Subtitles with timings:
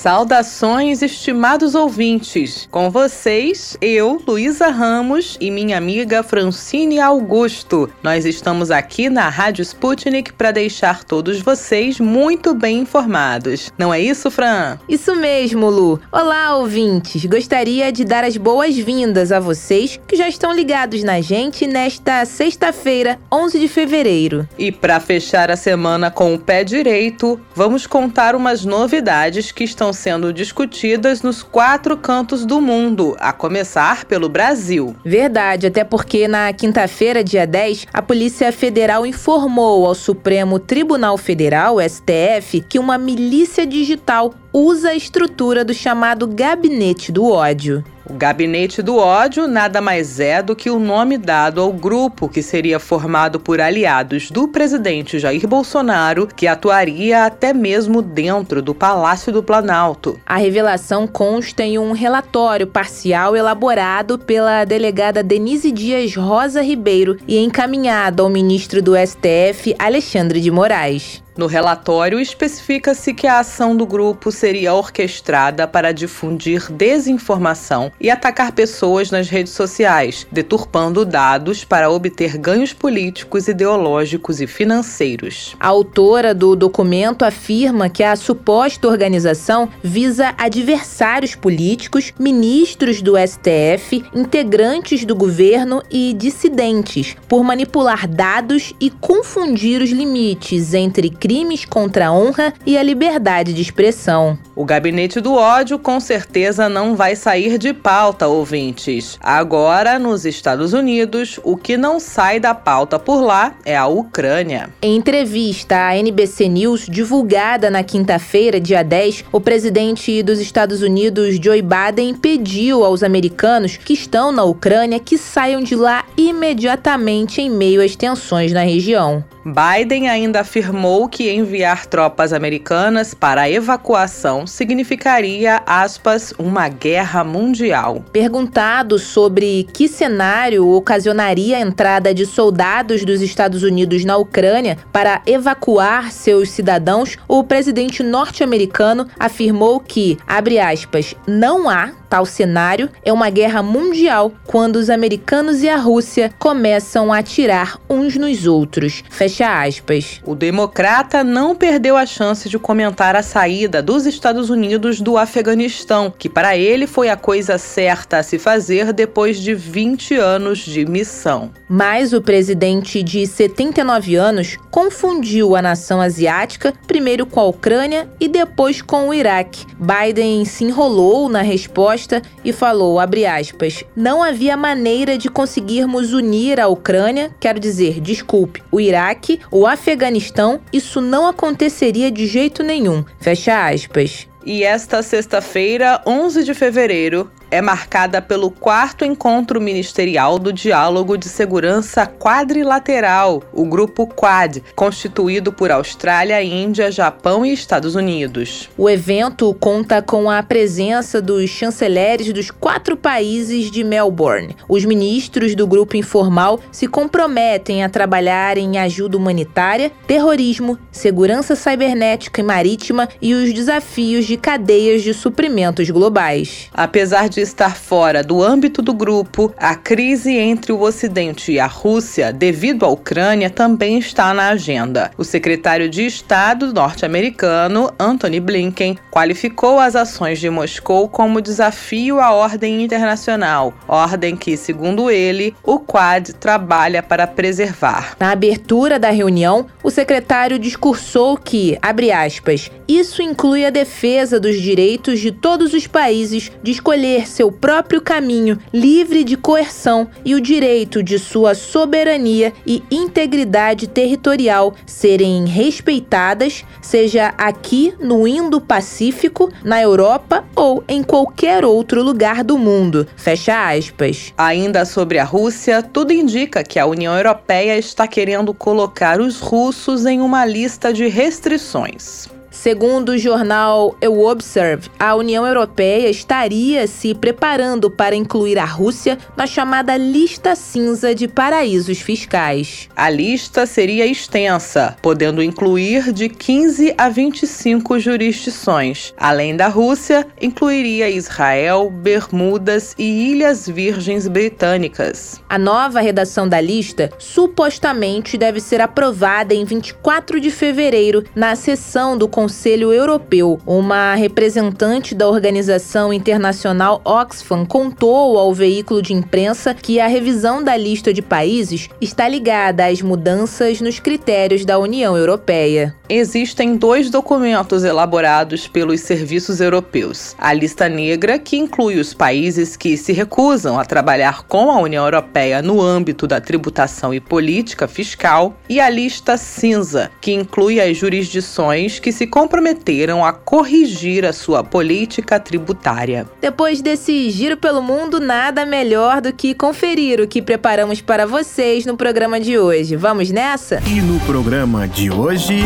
[0.00, 2.66] Saudações, estimados ouvintes!
[2.70, 7.86] Com vocês, eu, Luísa Ramos e minha amiga Francine Augusto.
[8.02, 13.70] Nós estamos aqui na Rádio Sputnik para deixar todos vocês muito bem informados.
[13.76, 14.78] Não é isso, Fran?
[14.88, 16.00] Isso mesmo, Lu.
[16.10, 17.26] Olá, ouvintes!
[17.26, 23.18] Gostaria de dar as boas-vindas a vocês que já estão ligados na gente nesta sexta-feira,
[23.30, 24.48] 11 de fevereiro.
[24.58, 29.89] E para fechar a semana com o pé direito, vamos contar umas novidades que estão
[29.90, 34.94] estão sendo discutidas nos quatro cantos do mundo, a começar pelo Brasil.
[35.04, 41.76] Verdade, até porque na quinta-feira, dia 10, a Polícia Federal informou ao Supremo Tribunal Federal,
[41.80, 47.84] STF, que uma milícia digital usa a estrutura do chamado Gabinete do Ódio.
[48.04, 52.42] O Gabinete do Ódio nada mais é do que o nome dado ao grupo que
[52.42, 59.32] seria formado por aliados do presidente Jair Bolsonaro, que atuaria até mesmo dentro do Palácio
[59.32, 60.18] do Planalto.
[60.26, 67.38] A revelação consta em um relatório parcial elaborado pela delegada Denise Dias Rosa Ribeiro e
[67.38, 71.22] encaminhado ao ministro do STF, Alexandre de Moraes.
[71.36, 78.52] No relatório, especifica-se que a ação do grupo seria orquestrada para difundir desinformação e atacar
[78.52, 85.54] pessoas nas redes sociais, deturpando dados para obter ganhos políticos, ideológicos e financeiros.
[85.60, 94.04] A autora do documento afirma que a suposta organização visa adversários políticos, ministros do STF,
[94.14, 102.06] integrantes do governo e dissidentes, por manipular dados e confundir os limites entre crimes contra
[102.06, 104.38] a honra e a liberdade de expressão.
[104.56, 109.18] O gabinete do ódio com certeza não vai sair de pauta, ouvintes.
[109.22, 114.70] Agora, nos Estados Unidos, o que não sai da pauta por lá é a Ucrânia.
[114.80, 121.38] Em entrevista à NBC News, divulgada na quinta-feira, dia 10, o presidente dos Estados Unidos,
[121.42, 127.50] Joe Biden, pediu aos americanos que estão na Ucrânia que saiam de lá imediatamente em
[127.50, 129.22] meio às tensões na região.
[129.44, 138.04] Biden ainda afirmou que enviar tropas americanas para a evacuação significaria, aspas, uma guerra mundial.
[138.12, 145.20] Perguntado sobre que cenário ocasionaria a entrada de soldados dos Estados Unidos na Ucrânia para
[145.26, 153.12] evacuar seus cidadãos, o presidente norte-americano afirmou que, abre aspas, não há tal cenário é
[153.12, 159.04] uma guerra mundial quando os americanos e a Rússia começam a atirar uns nos outros.
[159.08, 160.20] Fecha aspas.
[160.26, 166.12] O democrata não perdeu a chance de comentar a saída dos Estados Unidos do Afeganistão,
[166.16, 170.84] que para ele foi a coisa certa a se fazer depois de 20 anos de
[170.84, 171.50] missão.
[171.68, 178.28] Mas o presidente de 79 anos confundiu a nação asiática primeiro com a Ucrânia e
[178.28, 179.66] depois com o Iraque.
[179.78, 186.68] Biden se enrolou na resposta e falou, aspas, não havia maneira de conseguirmos unir a
[186.68, 190.60] Ucrânia, quero dizer, desculpe, o Iraque, o Afeganistão,
[190.90, 193.04] isso não aconteceria de jeito nenhum.
[193.20, 194.26] Fecha aspas.
[194.44, 201.28] E esta sexta-feira, 11 de fevereiro, é marcada pelo quarto encontro ministerial do Diálogo de
[201.28, 208.70] Segurança Quadrilateral, o Grupo Quad, constituído por Austrália, Índia, Japão e Estados Unidos.
[208.78, 214.56] O evento conta com a presença dos chanceleres dos quatro países de Melbourne.
[214.68, 222.40] Os ministros do grupo informal se comprometem a trabalhar em ajuda humanitária, terrorismo, segurança cibernética
[222.40, 226.68] e marítima e os desafios de cadeias de suprimentos globais.
[226.72, 231.66] Apesar de estar fora do âmbito do grupo, a crise entre o Ocidente e a
[231.66, 235.10] Rússia, devido à Ucrânia, também está na agenda.
[235.18, 242.30] O secretário de Estado norte-americano, Anthony Blinken, qualificou as ações de Moscou como desafio à
[242.30, 248.14] ordem internacional, ordem que, segundo ele, o Quad trabalha para preservar.
[248.20, 254.60] Na abertura da reunião, o secretário discursou que, abre aspas, isso inclui a defesa dos
[254.60, 260.40] direitos de todos os países de escolher seu próprio caminho, livre de coerção, e o
[260.40, 270.44] direito de sua soberania e integridade territorial serem respeitadas, seja aqui no Indo-Pacífico, na Europa
[270.54, 273.06] ou em qualquer outro lugar do mundo.
[273.16, 274.34] Fecha aspas.
[274.36, 280.06] Ainda sobre a Rússia, tudo indica que a União Europeia está querendo colocar os russos
[280.06, 282.29] em uma lista de restrições.
[282.50, 289.16] Segundo o jornal Eu Observe, a União Europeia estaria se preparando para incluir a Rússia
[289.36, 292.88] na chamada lista cinza de paraísos fiscais.
[292.96, 299.14] A lista seria extensa, podendo incluir de 15 a 25 jurisdições.
[299.16, 305.40] Além da Rússia, incluiria Israel, Bermudas e Ilhas Virgens Britânicas.
[305.48, 312.18] A nova redação da lista supostamente deve ser aprovada em 24 de fevereiro na sessão
[312.18, 313.60] do Conselho Europeu.
[313.66, 320.74] Uma representante da organização internacional Oxfam contou ao veículo de imprensa que a revisão da
[320.74, 325.94] lista de países está ligada às mudanças nos critérios da União Europeia.
[326.08, 332.96] Existem dois documentos elaborados pelos serviços europeus: a lista negra, que inclui os países que
[332.96, 338.56] se recusam a trabalhar com a União Europeia no âmbito da tributação e política fiscal,
[338.66, 344.62] e a lista cinza, que inclui as jurisdições que se comprometeram a corrigir a sua
[344.62, 346.26] política tributária.
[346.40, 351.84] Depois desse giro pelo mundo, nada melhor do que conferir o que preparamos para vocês
[351.84, 352.96] no programa de hoje.
[352.96, 353.82] Vamos nessa?
[353.86, 355.58] E no programa de hoje.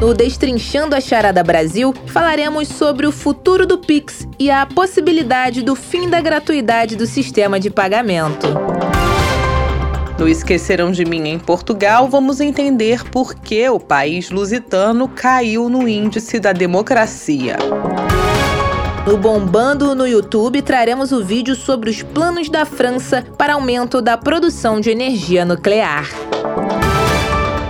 [0.00, 5.74] No Destrinchando a Charada Brasil, falaremos sobre o futuro do Pix e a possibilidade do
[5.74, 8.46] fim da gratuidade do sistema de pagamento.
[10.18, 15.86] No Esqueceram de Mim em Portugal, vamos entender por que o país lusitano caiu no
[15.86, 17.56] índice da democracia.
[19.06, 24.16] No Bombando no YouTube, traremos o vídeo sobre os planos da França para aumento da
[24.16, 26.08] produção de energia nuclear.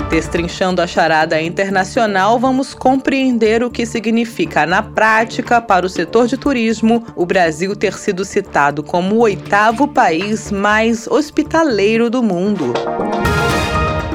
[0.09, 6.37] Destrinchando a charada internacional, vamos compreender o que significa na prática para o setor de
[6.37, 12.73] turismo o Brasil ter sido citado como o oitavo país mais hospitaleiro do mundo.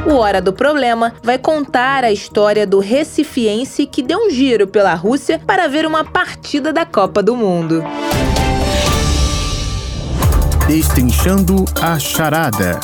[0.09, 4.93] O Hora do Problema vai contar a história do recifiense que deu um giro pela
[4.93, 7.83] Rússia para ver uma partida da Copa do Mundo.
[10.67, 12.79] Destrinchando a charada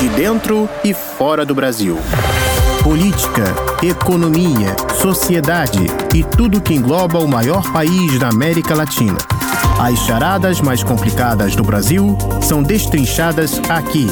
[0.00, 1.96] de dentro e fora do Brasil.
[2.82, 3.44] Política,
[3.82, 9.16] economia, sociedade e tudo que engloba o maior país da América Latina.
[9.80, 14.06] As charadas mais complicadas do Brasil são destrinchadas aqui.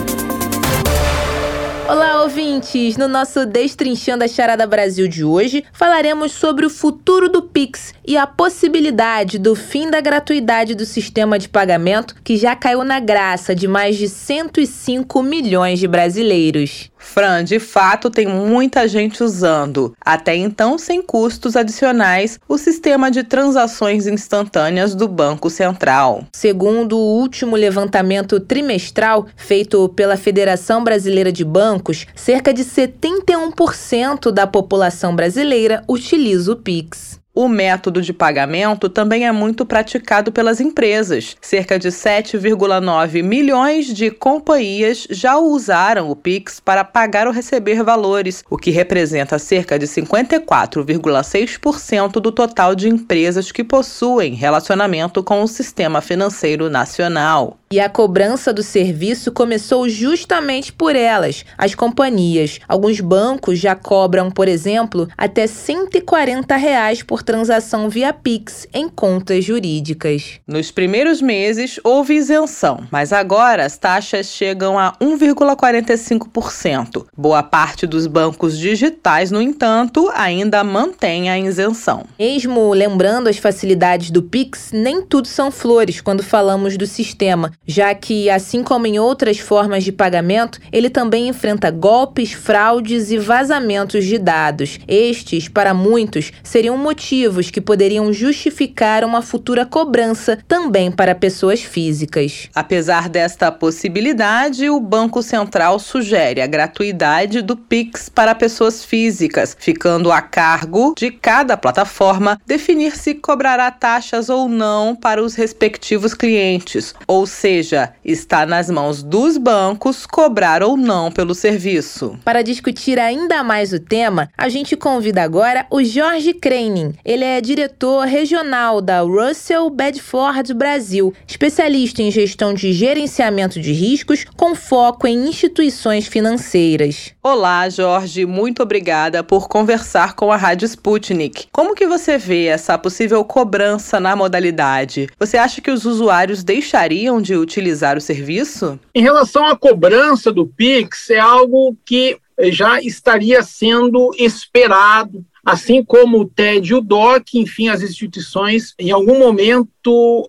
[1.86, 2.96] Olá, ouvintes!
[2.96, 8.16] No nosso Destrinchando a Charada Brasil de hoje, falaremos sobre o futuro do Pix e
[8.16, 13.54] a possibilidade do fim da gratuidade do sistema de pagamento que já caiu na graça
[13.54, 16.90] de mais de 105 milhões de brasileiros.
[16.98, 23.22] Fran, de fato tem muita gente usando, até então sem custos adicionais, o sistema de
[23.22, 26.24] transações instantâneas do Banco Central.
[26.34, 34.46] Segundo o último levantamento trimestral feito pela Federação Brasileira de Bancos, cerca de 71% da
[34.46, 37.23] população brasileira utiliza o Pix.
[37.36, 41.36] O método de pagamento também é muito praticado pelas empresas.
[41.40, 48.44] Cerca de 7,9 milhões de companhias já usaram o Pix para pagar ou receber valores,
[48.48, 55.48] o que representa cerca de 54,6% do total de empresas que possuem relacionamento com o
[55.48, 57.58] sistema financeiro nacional.
[57.72, 62.60] E a cobrança do serviço começou justamente por elas, as companhias.
[62.68, 69.44] Alguns bancos já cobram, por exemplo, até 140 reais por transação via Pix em contas
[69.44, 70.38] jurídicas.
[70.46, 77.06] Nos primeiros meses houve isenção, mas agora as taxas chegam a 1,45%.
[77.16, 82.04] Boa parte dos bancos digitais, no entanto, ainda mantém a isenção.
[82.18, 87.94] Mesmo lembrando as facilidades do Pix, nem tudo são flores quando falamos do sistema já
[87.94, 94.04] que, assim como em outras formas de pagamento, ele também enfrenta golpes, fraudes e vazamentos
[94.04, 94.78] de dados.
[94.86, 96.76] Estes, para muitos, seriam
[97.14, 102.50] motivos que poderiam justificar uma futura cobrança também para pessoas físicas.
[102.52, 110.10] Apesar desta possibilidade, o Banco Central sugere a gratuidade do Pix para pessoas físicas, ficando
[110.10, 116.94] a cargo de cada plataforma definir se cobrará taxas ou não para os respectivos clientes,
[117.06, 122.18] ou seja, está nas mãos dos bancos cobrar ou não pelo serviço.
[122.24, 126.94] Para discutir ainda mais o tema, a gente convida agora o Jorge Kreining.
[127.04, 134.24] Ele é diretor regional da Russell Bedford Brasil, especialista em gestão de gerenciamento de riscos
[134.34, 137.12] com foco em instituições financeiras.
[137.22, 141.48] Olá, Jorge, muito obrigada por conversar com a Rádio Sputnik.
[141.52, 145.10] Como que você vê essa possível cobrança na modalidade?
[145.18, 148.80] Você acha que os usuários deixariam de utilizar o serviço?
[148.94, 152.16] Em relação à cobrança do Pix, é algo que
[152.50, 158.90] já estaria sendo esperado assim como o TED e o DOC, enfim, as instituições em
[158.90, 159.68] algum momento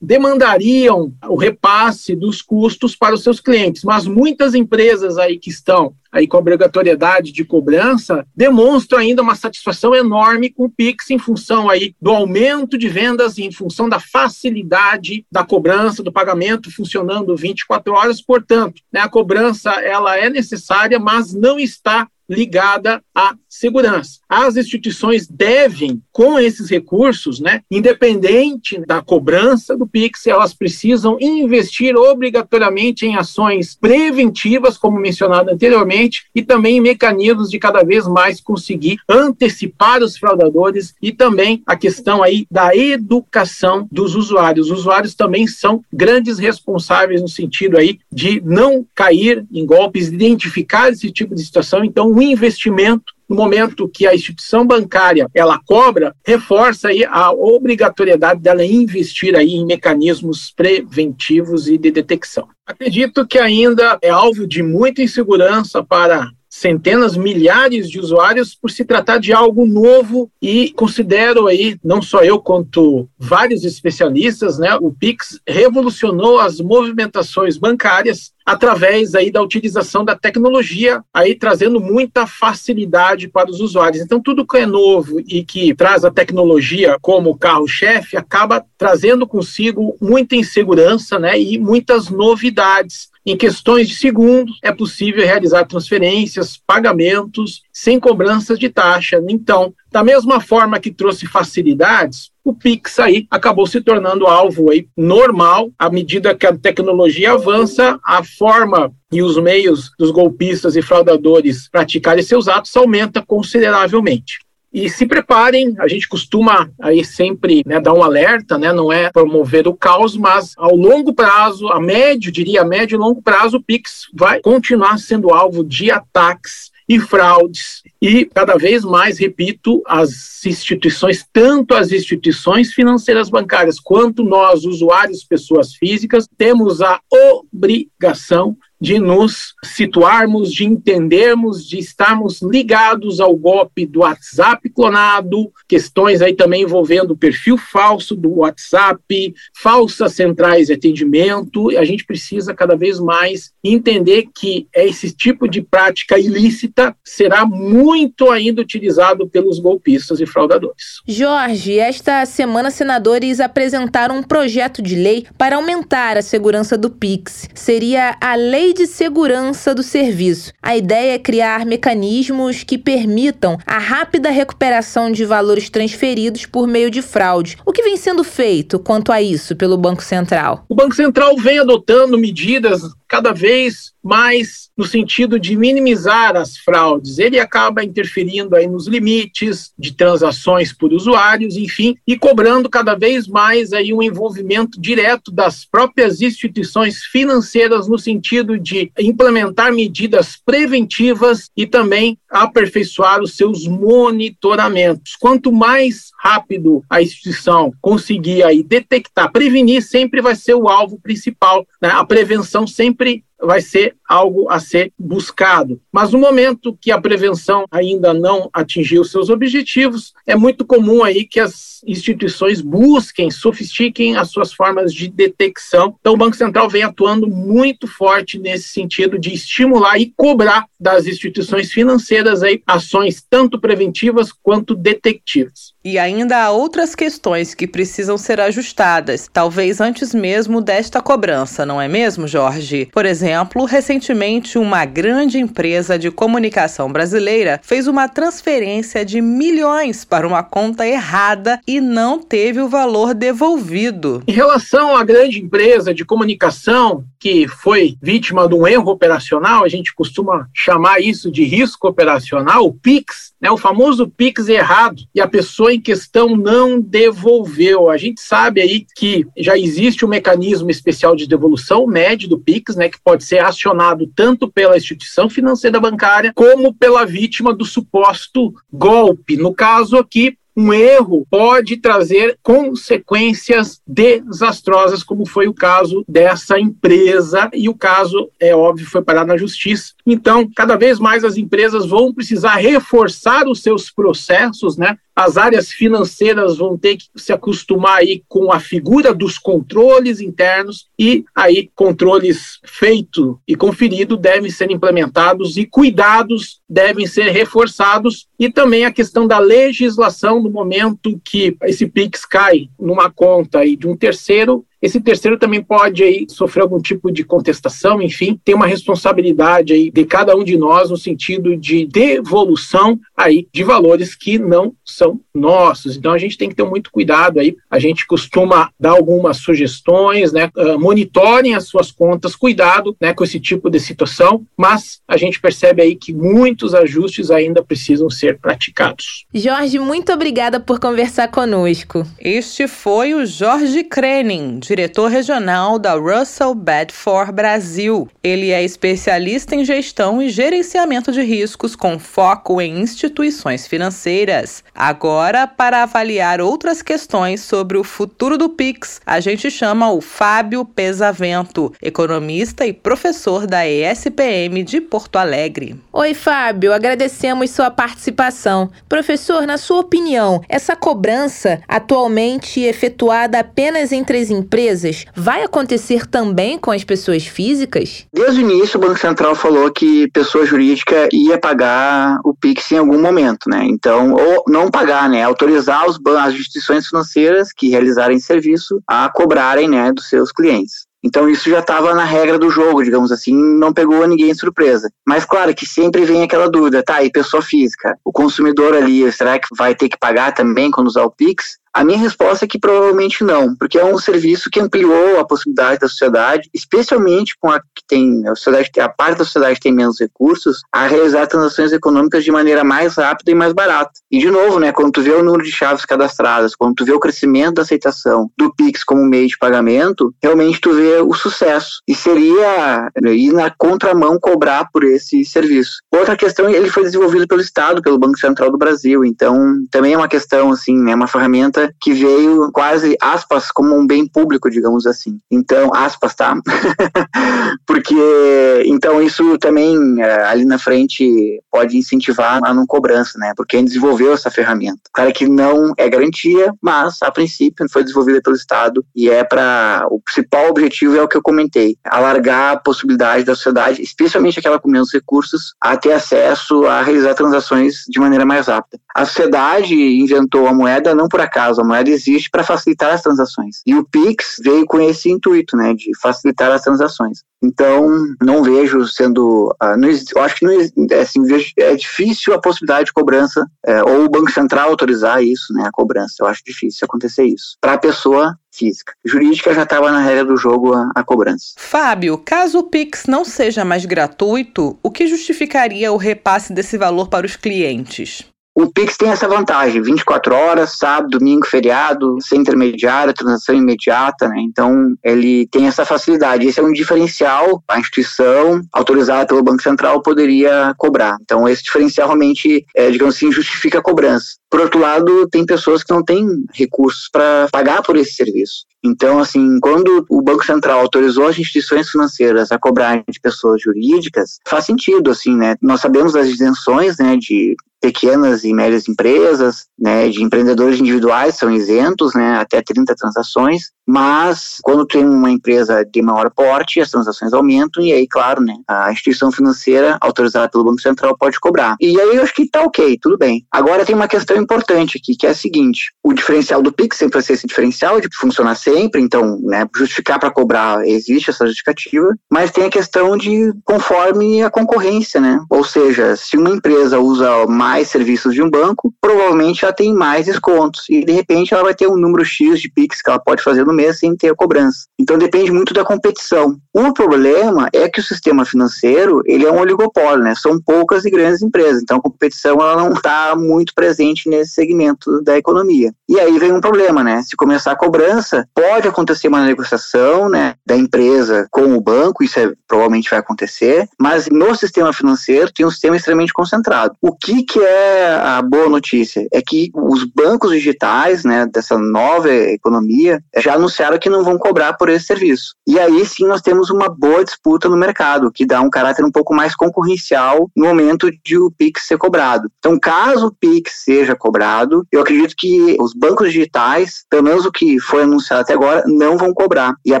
[0.00, 5.94] demandariam o repasse dos custos para os seus clientes, mas muitas empresas aí que estão
[6.14, 11.18] aí com a obrigatoriedade de cobrança, demonstram ainda uma satisfação enorme com o Pix em
[11.18, 16.70] função aí do aumento de vendas e em função da facilidade da cobrança, do pagamento
[16.70, 18.22] funcionando 24 horas.
[18.22, 24.20] Portanto, né, a cobrança ela é necessária, mas não está ligada à segurança.
[24.28, 29.43] As instituições devem, com esses recursos, né, independente da cobrança
[29.76, 36.80] do Pix, elas precisam investir obrigatoriamente em ações preventivas, como mencionado anteriormente, e também em
[36.80, 42.74] mecanismos de cada vez mais conseguir antecipar os fraudadores e também a questão aí da
[42.74, 44.70] educação dos usuários.
[44.70, 50.90] Os usuários também são grandes responsáveis no sentido aí de não cair em golpes, identificar
[50.90, 51.84] esse tipo de situação.
[51.84, 58.40] Então, o investimento no momento que a instituição bancária ela cobra, reforça aí a obrigatoriedade
[58.40, 62.48] dela investir aí em mecanismos preventivos e de detecção.
[62.66, 68.84] Acredito que ainda é alvo de muita insegurança para centenas, milhares de usuários por se
[68.84, 74.92] tratar de algo novo e considero aí, não só eu quanto vários especialistas, né, o
[74.92, 83.26] Pix revolucionou as movimentações bancárias através aí da utilização da tecnologia, aí trazendo muita facilidade
[83.26, 84.04] para os usuários.
[84.04, 89.96] Então, tudo que é novo e que traz a tecnologia como carro-chefe acaba trazendo consigo
[90.00, 93.12] muita insegurança, né, e muitas novidades.
[93.26, 99.18] Em questões de segundos, é possível realizar transferências, pagamentos sem cobrança de taxa.
[99.30, 104.86] Então, da mesma forma que trouxe facilidades, o Pix aí acabou se tornando alvo aí
[104.94, 110.82] normal à medida que a tecnologia avança, a forma e os meios dos golpistas e
[110.82, 114.43] fraudadores praticarem seus atos aumenta consideravelmente.
[114.74, 119.08] E se preparem, a gente costuma aí sempre né, dar um alerta, né, não é
[119.08, 123.58] promover o caos, mas ao longo prazo, a médio, diria a médio e longo prazo,
[123.58, 127.84] o Pix vai continuar sendo alvo de ataques e fraudes.
[128.02, 135.22] E cada vez mais, repito, as instituições, tanto as instituições financeiras bancárias quanto nós, usuários,
[135.22, 143.86] pessoas físicas, temos a obrigação de nos situarmos, de entendermos, de estarmos ligados ao golpe
[143.86, 150.74] do WhatsApp clonado, questões aí também envolvendo o perfil falso do WhatsApp, falsas centrais de
[150.74, 151.70] atendimento.
[151.78, 158.30] A gente precisa cada vez mais entender que esse tipo de prática ilícita será muito
[158.30, 161.00] ainda utilizado pelos golpistas e fraudadores.
[161.08, 167.48] Jorge, esta semana senadores apresentaram um projeto de lei para aumentar a segurança do Pix.
[167.54, 170.52] Seria a Lei de segurança do serviço.
[170.60, 176.90] A ideia é criar mecanismos que permitam a rápida recuperação de valores transferidos por meio
[176.90, 177.56] de fraude.
[177.64, 180.64] O que vem sendo feito quanto a isso pelo Banco Central?
[180.68, 187.18] O Banco Central vem adotando medidas cada vez mais no sentido de minimizar as fraudes.
[187.18, 193.26] Ele acaba interferindo aí nos limites de transações por usuários, enfim, e cobrando cada vez
[193.26, 201.50] mais aí um envolvimento direto das próprias instituições financeiras no sentido de implementar medidas preventivas
[201.56, 205.14] e também aperfeiçoar os seus monitoramentos.
[205.14, 211.66] Quanto mais rápido a instituição conseguir aí detectar, prevenir sempre vai ser o alvo principal,
[211.80, 211.90] né?
[211.90, 215.80] A prevenção sempre vai ser algo a ser buscado.
[215.92, 221.24] Mas no momento que a prevenção ainda não atingiu seus objetivos, é muito comum aí
[221.24, 225.96] que as instituições busquem, sofistiquem as suas formas de detecção.
[226.00, 231.06] Então o Banco Central vem atuando muito forte nesse sentido de estimular e cobrar das
[231.06, 235.72] instituições financeiras aí ações tanto preventivas quanto detectivas.
[235.82, 241.80] E ainda há outras questões que precisam ser ajustadas, talvez antes mesmo desta cobrança, não
[241.80, 242.88] é mesmo, Jorge?
[242.92, 250.26] Por exemplo, recentemente uma grande empresa de comunicação brasileira fez uma transferência de milhões para
[250.26, 254.22] uma conta errada e não teve o valor devolvido.
[254.26, 259.68] Em relação à grande empresa de comunicação que foi vítima de um erro operacional, a
[259.68, 265.20] gente costuma chamar isso de risco operacional, o PIX, né, o famoso PIX errado, e
[265.20, 267.90] a pessoa em questão não devolveu.
[267.90, 272.38] A gente sabe aí que já existe um mecanismo especial de devolução, o MED do
[272.38, 277.64] PIX, né, que pode ser acionado tanto pela instituição financeira bancária como pela vítima do
[277.64, 279.36] suposto golpe.
[279.36, 287.50] No caso aqui, um erro pode trazer consequências desastrosas, como foi o caso dessa empresa,
[287.52, 289.92] e o caso, é óbvio, foi parar na justiça.
[290.06, 295.68] Então, cada vez mais as empresas vão precisar reforçar os seus processos, né, as áreas
[295.68, 301.70] financeiras vão ter que se acostumar aí com a figura dos controles internos e aí
[301.74, 308.26] controles feito e conferido devem ser implementados e cuidados devem ser reforçados.
[308.38, 313.76] E também a questão da legislação no momento que esse Pix cai numa conta aí
[313.76, 318.54] de um terceiro esse terceiro também pode aí sofrer algum tipo de contestação, enfim, tem
[318.54, 324.14] uma responsabilidade aí de cada um de nós no sentido de devolução aí de valores
[324.14, 325.96] que não são nossos.
[325.96, 327.56] Então a gente tem que ter muito cuidado aí.
[327.70, 330.50] A gente costuma dar algumas sugestões, né?
[330.54, 335.40] Uh, monitorem as suas contas, cuidado, né, com esse tipo de situação, mas a gente
[335.40, 339.24] percebe aí que muitos ajustes ainda precisam ser praticados.
[339.32, 342.06] Jorge, muito obrigada por conversar conosco.
[342.20, 348.08] Este foi o Jorge Krenin, diretor regional da Russell Bedford Brasil.
[348.24, 354.64] Ele é especialista em gestão e gerenciamento de riscos com foco em instituições financeiras.
[354.74, 360.64] Agora, para avaliar outras questões sobre o futuro do Pix, a gente chama o Fábio
[360.64, 365.80] Pesavento, economista e professor da ESPM de Porto Alegre.
[365.92, 368.68] Oi, Fábio, agradecemos sua participação.
[368.88, 376.06] Professor, na sua opinião, essa cobrança atualmente efetuada apenas entre as empresas empresas vai acontecer
[376.06, 378.06] também com as pessoas físicas?
[378.12, 382.78] Desde o início, o Banco Central falou que pessoa jurídica ia pagar o PIX em
[382.78, 383.64] algum momento, né?
[383.68, 385.22] Então, ou não pagar, né?
[385.22, 390.86] Autorizar os as instituições financeiras que realizarem serviço a cobrarem, né, dos seus clientes.
[391.02, 394.90] Então isso já estava na regra do jogo, digamos assim, não pegou ninguém de surpresa.
[395.06, 399.38] Mas claro que sempre vem aquela dúvida, tá, e pessoa física, o consumidor ali, será
[399.38, 401.58] que vai ter que pagar também quando usar o Pix?
[401.74, 405.80] A minha resposta é que provavelmente não, porque é um serviço que ampliou a possibilidade
[405.80, 409.74] da sociedade, especialmente com a que tem a sociedade, a parte da sociedade que tem
[409.74, 413.90] menos recursos, a realizar transações econômicas de maneira mais rápida e mais barata.
[414.08, 416.92] E de novo, né, quando tu vê o número de chaves cadastradas, quando tu vê
[416.92, 421.82] o crescimento da aceitação do Pix como meio de pagamento, realmente tu vê o sucesso.
[421.88, 425.78] E seria né, ir na contramão cobrar por esse serviço.
[425.92, 429.96] Outra questão, ele foi desenvolvido pelo Estado, pelo Banco Central do Brasil, então também é
[429.96, 434.86] uma questão assim, né, uma ferramenta que veio quase, aspas, como um bem público, digamos
[434.86, 435.18] assim.
[435.30, 436.36] Então, aspas, tá?
[437.66, 443.32] Porque, então, isso também é, ali na frente pode incentivar a não cobrança, né?
[443.36, 444.80] Porque quem desenvolveu essa ferramenta.
[444.92, 449.86] Claro que não é garantia, mas a princípio foi desenvolvida pelo Estado e é para.
[449.90, 454.58] O principal objetivo é o que eu comentei: alargar a possibilidade da sociedade, especialmente aquela
[454.58, 458.82] com menos recursos, a ter acesso a realizar transações de maneira mais rápida.
[458.92, 463.60] A sociedade inventou a moeda não por acaso moeda existe para facilitar as transações.
[463.66, 467.18] E o Pix veio com esse intuito, né, de facilitar as transações.
[467.42, 467.86] Então,
[468.22, 469.54] não vejo sendo.
[469.62, 471.20] Uh, não, eu acho que não, é, assim,
[471.58, 475.70] é difícil a possibilidade de cobrança, é, ou o Banco Central autorizar isso, né, a
[475.70, 476.14] cobrança.
[476.20, 477.56] Eu acho difícil acontecer isso.
[477.60, 478.92] Para a pessoa física.
[479.04, 481.54] Jurídica já estava na regra do jogo a, a, cobrança.
[481.58, 487.08] Fábio, caso o Pix não seja mais gratuito, o que justificaria o repasse desse valor
[487.08, 488.24] para os clientes?
[488.54, 494.36] O Pix tem essa vantagem, 24 horas, sábado, domingo, feriado, sem intermediário, transação imediata, né?
[494.38, 496.46] Então, ele tem essa facilidade.
[496.46, 501.16] Esse é um diferencial, a instituição autorizada pelo Banco Central poderia cobrar.
[501.20, 504.36] Então, esse diferencial realmente, é, digamos assim, justifica a cobrança.
[504.54, 508.64] Por outro lado, tem pessoas que não têm recursos para pagar por esse serviço.
[508.84, 514.38] Então, assim, quando o Banco Central autorizou as instituições financeiras a cobrar de pessoas jurídicas,
[514.46, 515.56] faz sentido, assim, né?
[515.60, 521.50] Nós sabemos das isenções, né, de pequenas e médias empresas, né, de empreendedores individuais são
[521.50, 527.34] isentos, né, até 30 transações, mas quando tem uma empresa de maior porte, as transações
[527.34, 531.76] aumentam e aí, claro, né, a instituição financeira autorizada pelo Banco Central pode cobrar.
[531.78, 533.44] E aí eu acho que tá ok, tudo bem.
[533.52, 537.14] Agora tem uma questão importante aqui, que é a seguinte, o diferencial do Pix sempre
[537.14, 542.14] vai ser esse diferencial de funcionar sempre, então, né, justificar para cobrar, existe essa justificativa,
[542.30, 547.46] mas tem a questão de conforme a concorrência, né, ou seja, se uma empresa usa
[547.46, 550.84] mais serviços de um banco, provavelmente ela tem mais descontos.
[550.88, 553.64] E de repente ela vai ter um número X de PIX que ela pode fazer
[553.64, 554.86] no mês sem ter a cobrança.
[554.98, 556.56] Então depende muito da competição.
[556.72, 560.34] O problema é que o sistema financeiro ele é um oligopólio, né?
[560.36, 561.82] São poucas e grandes empresas.
[561.82, 565.92] Então a competição ela não está muito presente nesse segmento da economia.
[566.08, 567.22] E aí vem um problema, né?
[567.22, 572.38] Se começar a cobrança, pode acontecer uma negociação, né, da empresa com o banco, isso
[572.38, 576.94] é, provavelmente vai acontecer, mas no sistema financeiro tem um sistema extremamente concentrado.
[577.00, 579.26] O que que é a boa notícia?
[579.32, 584.74] É que os bancos digitais, né, dessa nova economia, já anunciaram que não vão cobrar
[584.74, 585.54] por esse serviço.
[585.66, 589.10] E aí sim nós temos uma boa disputa no mercado, que dá um caráter um
[589.10, 592.50] pouco mais concorrencial no momento de o Pix ser cobrado.
[592.58, 597.52] Então, caso o Pix seja cobrado, eu acredito que os bancos digitais, pelo menos o
[597.52, 599.74] que foi anunciado até agora, não vão cobrar.
[599.84, 600.00] E a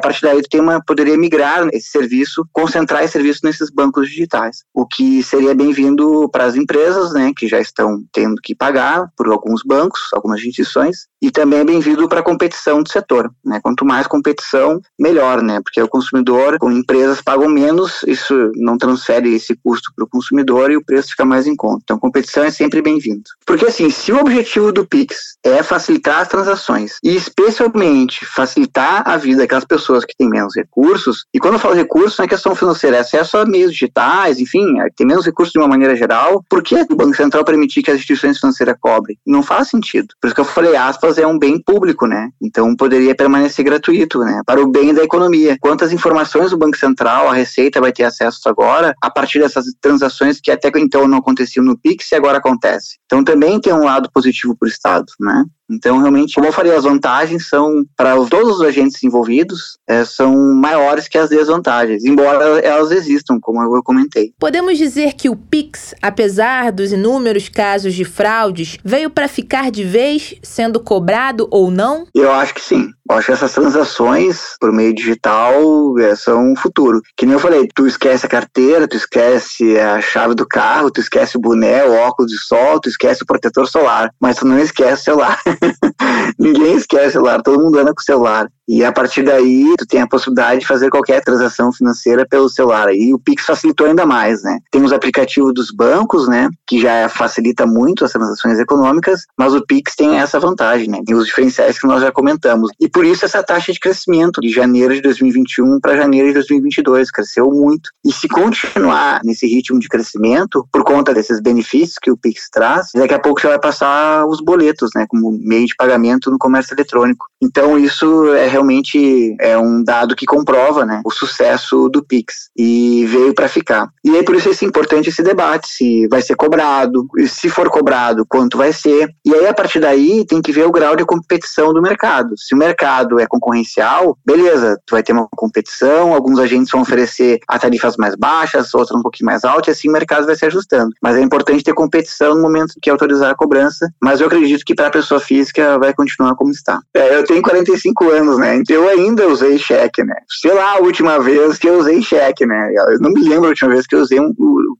[0.00, 4.86] partir daí tem uma, poderia migrar esse serviço, concentrar esse serviço nesses bancos digitais, o
[4.86, 9.62] que seria bem-vindo para as empresas, né, que já estão tendo que pagar por alguns
[9.62, 13.58] bancos, algumas instituições, e também é bem-vindo para a competição do setor, né?
[13.62, 15.58] Quanto mais competição, melhor, né?
[15.62, 20.70] Porque o consumidor, com empresas pagam menos, isso não transfere esse custo para o consumidor
[20.70, 21.80] e o preço fica mais em conta.
[21.84, 23.22] Então, competição é sempre bem-vindo.
[23.46, 29.16] Porque assim, se o objetivo do Pix é facilitar as transações e especialmente facilitar a
[29.16, 32.54] vida daquelas pessoas que têm menos recursos, e quando eu falo recursos, não é questão
[32.54, 36.44] financeira, é acesso a meios digitais, enfim, é, tem menos recursos de uma maneira geral,
[36.50, 39.16] por que o Banco Central permitir que as instituições financeiras cobrem?
[39.26, 40.08] Não faz sentido.
[40.20, 42.28] Por isso que eu falei, aspas, é um bem público, né?
[42.42, 44.42] Então poderia permanecer gratuito, né?
[44.44, 45.56] Para o bem da economia.
[45.58, 50.42] Quantas informações o Banco Central, a Receita vai ter acesso agora, a partir dessas transações
[50.42, 52.98] que até então não aconteciam no Pix e agora acontece.
[53.06, 55.44] Então também tem um lado positivo para o Estado, né?
[55.70, 60.36] Então, realmente, como eu falei, as vantagens são, para todos os agentes envolvidos, é, são
[60.54, 64.32] maiores que as desvantagens, embora elas existam, como eu comentei.
[64.38, 69.84] Podemos dizer que o Pix, apesar dos inúmeros casos de fraudes, veio para ficar de
[69.84, 72.06] vez, sendo cobrado ou não?
[72.14, 72.90] Eu acho que sim.
[73.08, 77.02] Eu acho que essas transações por meio digital é, são um futuro.
[77.16, 81.00] Que nem eu falei, tu esquece a carteira, tu esquece a chave do carro, tu
[81.00, 84.58] esquece o boné, o óculos de sol, tu esquece o protetor solar, mas tu não
[84.58, 85.38] esquece o celular.
[86.38, 88.48] Ninguém esquece o celular, todo mundo anda com o celular.
[88.68, 92.94] E a partir daí, tu tem a possibilidade de fazer qualquer transação financeira pelo celular.
[92.94, 94.58] E o Pix facilitou ainda mais, né?
[94.70, 96.48] Tem os aplicativos dos bancos, né?
[96.66, 101.00] Que já facilita muito as transações econômicas, mas o Pix tem essa vantagem, né?
[101.04, 102.70] Tem os diferenciais que nós já comentamos.
[102.80, 107.10] E por isso essa taxa de crescimento de janeiro de 2021 para janeiro de 2022
[107.10, 107.90] cresceu muito.
[108.04, 112.88] E se continuar nesse ritmo de crescimento, por conta desses benefícios que o Pix traz,
[112.94, 115.04] daqui a pouco já vai passar os boletos, né?
[115.08, 117.26] Como meio de pagamento no comércio eletrônico.
[117.42, 123.04] Então isso é realmente é um dado que comprova né, o sucesso do Pix e
[123.06, 123.88] veio para ficar.
[124.04, 128.24] E aí por isso é importante esse debate, se vai ser cobrado, se for cobrado,
[128.28, 129.08] quanto vai ser.
[129.24, 132.34] E aí a partir daí tem que ver o grau de competição do mercado.
[132.38, 137.40] Se o mercado é concorrencial, beleza, tu vai ter uma competição, alguns agentes vão oferecer
[137.48, 140.46] a tarifas mais baixas, outras um pouquinho mais altas, e assim o mercado vai se
[140.46, 140.90] ajustando.
[141.02, 144.74] Mas é importante ter competição no momento que autorizar a cobrança, mas eu acredito que
[144.74, 146.80] para a pessoa física vai continuar como está.
[146.94, 148.43] É, eu tenho 45 anos, né?
[148.44, 148.56] Né?
[148.56, 150.14] Então eu ainda usei cheque, né?
[150.28, 152.72] Sei lá a última vez que eu usei cheque, né?
[152.76, 154.32] Eu não me lembro a última vez que eu usei um,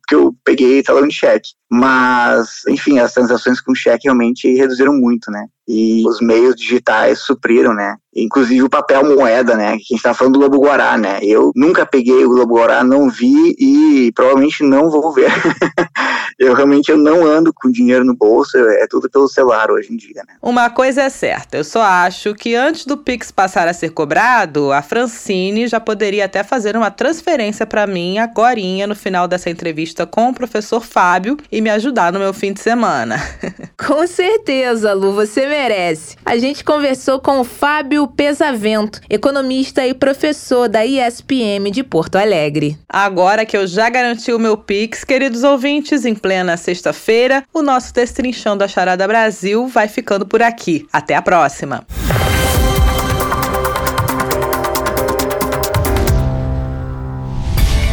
[0.07, 1.49] que eu peguei talão de cheque.
[1.71, 5.47] Mas, enfim, as transações com cheque realmente reduziram muito, né?
[5.67, 7.97] E os meios digitais supriram, né?
[8.15, 9.79] Inclusive o papel moeda, né?
[9.79, 11.19] Que a gente tá falando do Lobo Guará, né?
[11.23, 15.33] Eu nunca peguei o Lobo Guará, não vi e provavelmente não vou ver.
[16.39, 19.97] eu realmente eu não ando com dinheiro no bolso, é tudo pelo celular hoje em
[19.97, 20.35] dia, né?
[20.43, 24.73] Uma coisa é certa, eu só acho que antes do Pix passar a ser cobrado,
[24.73, 30.07] a Francine já poderia até fazer uma transferência para mim agorinha no final dessa entrevista
[30.07, 33.17] com o professor Fábio e me ajudar no meu fim de semana.
[33.79, 36.17] com certeza, Lu, você merece.
[36.25, 42.79] A gente conversou com o Fábio Pesavento, economista e professor da ISPM de Porto Alegre.
[42.89, 47.93] Agora que eu já garanti o meu Pix, queridos ouvintes, em plena sexta-feira, o nosso
[47.93, 50.89] Destrinchando a Charada Brasil vai ficando por aqui.
[50.91, 51.87] Até a próxima!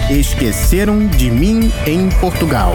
[0.10, 2.72] Esqueceram de mim em Portugal.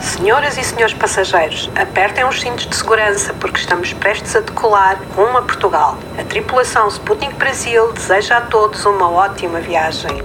[0.00, 5.38] Senhoras e senhores passageiros, apertem os cintos de segurança porque estamos prestes a decolar rumo
[5.38, 5.98] a Portugal.
[6.16, 10.22] A tripulação Sputnik Brasil deseja a todos uma ótima viagem.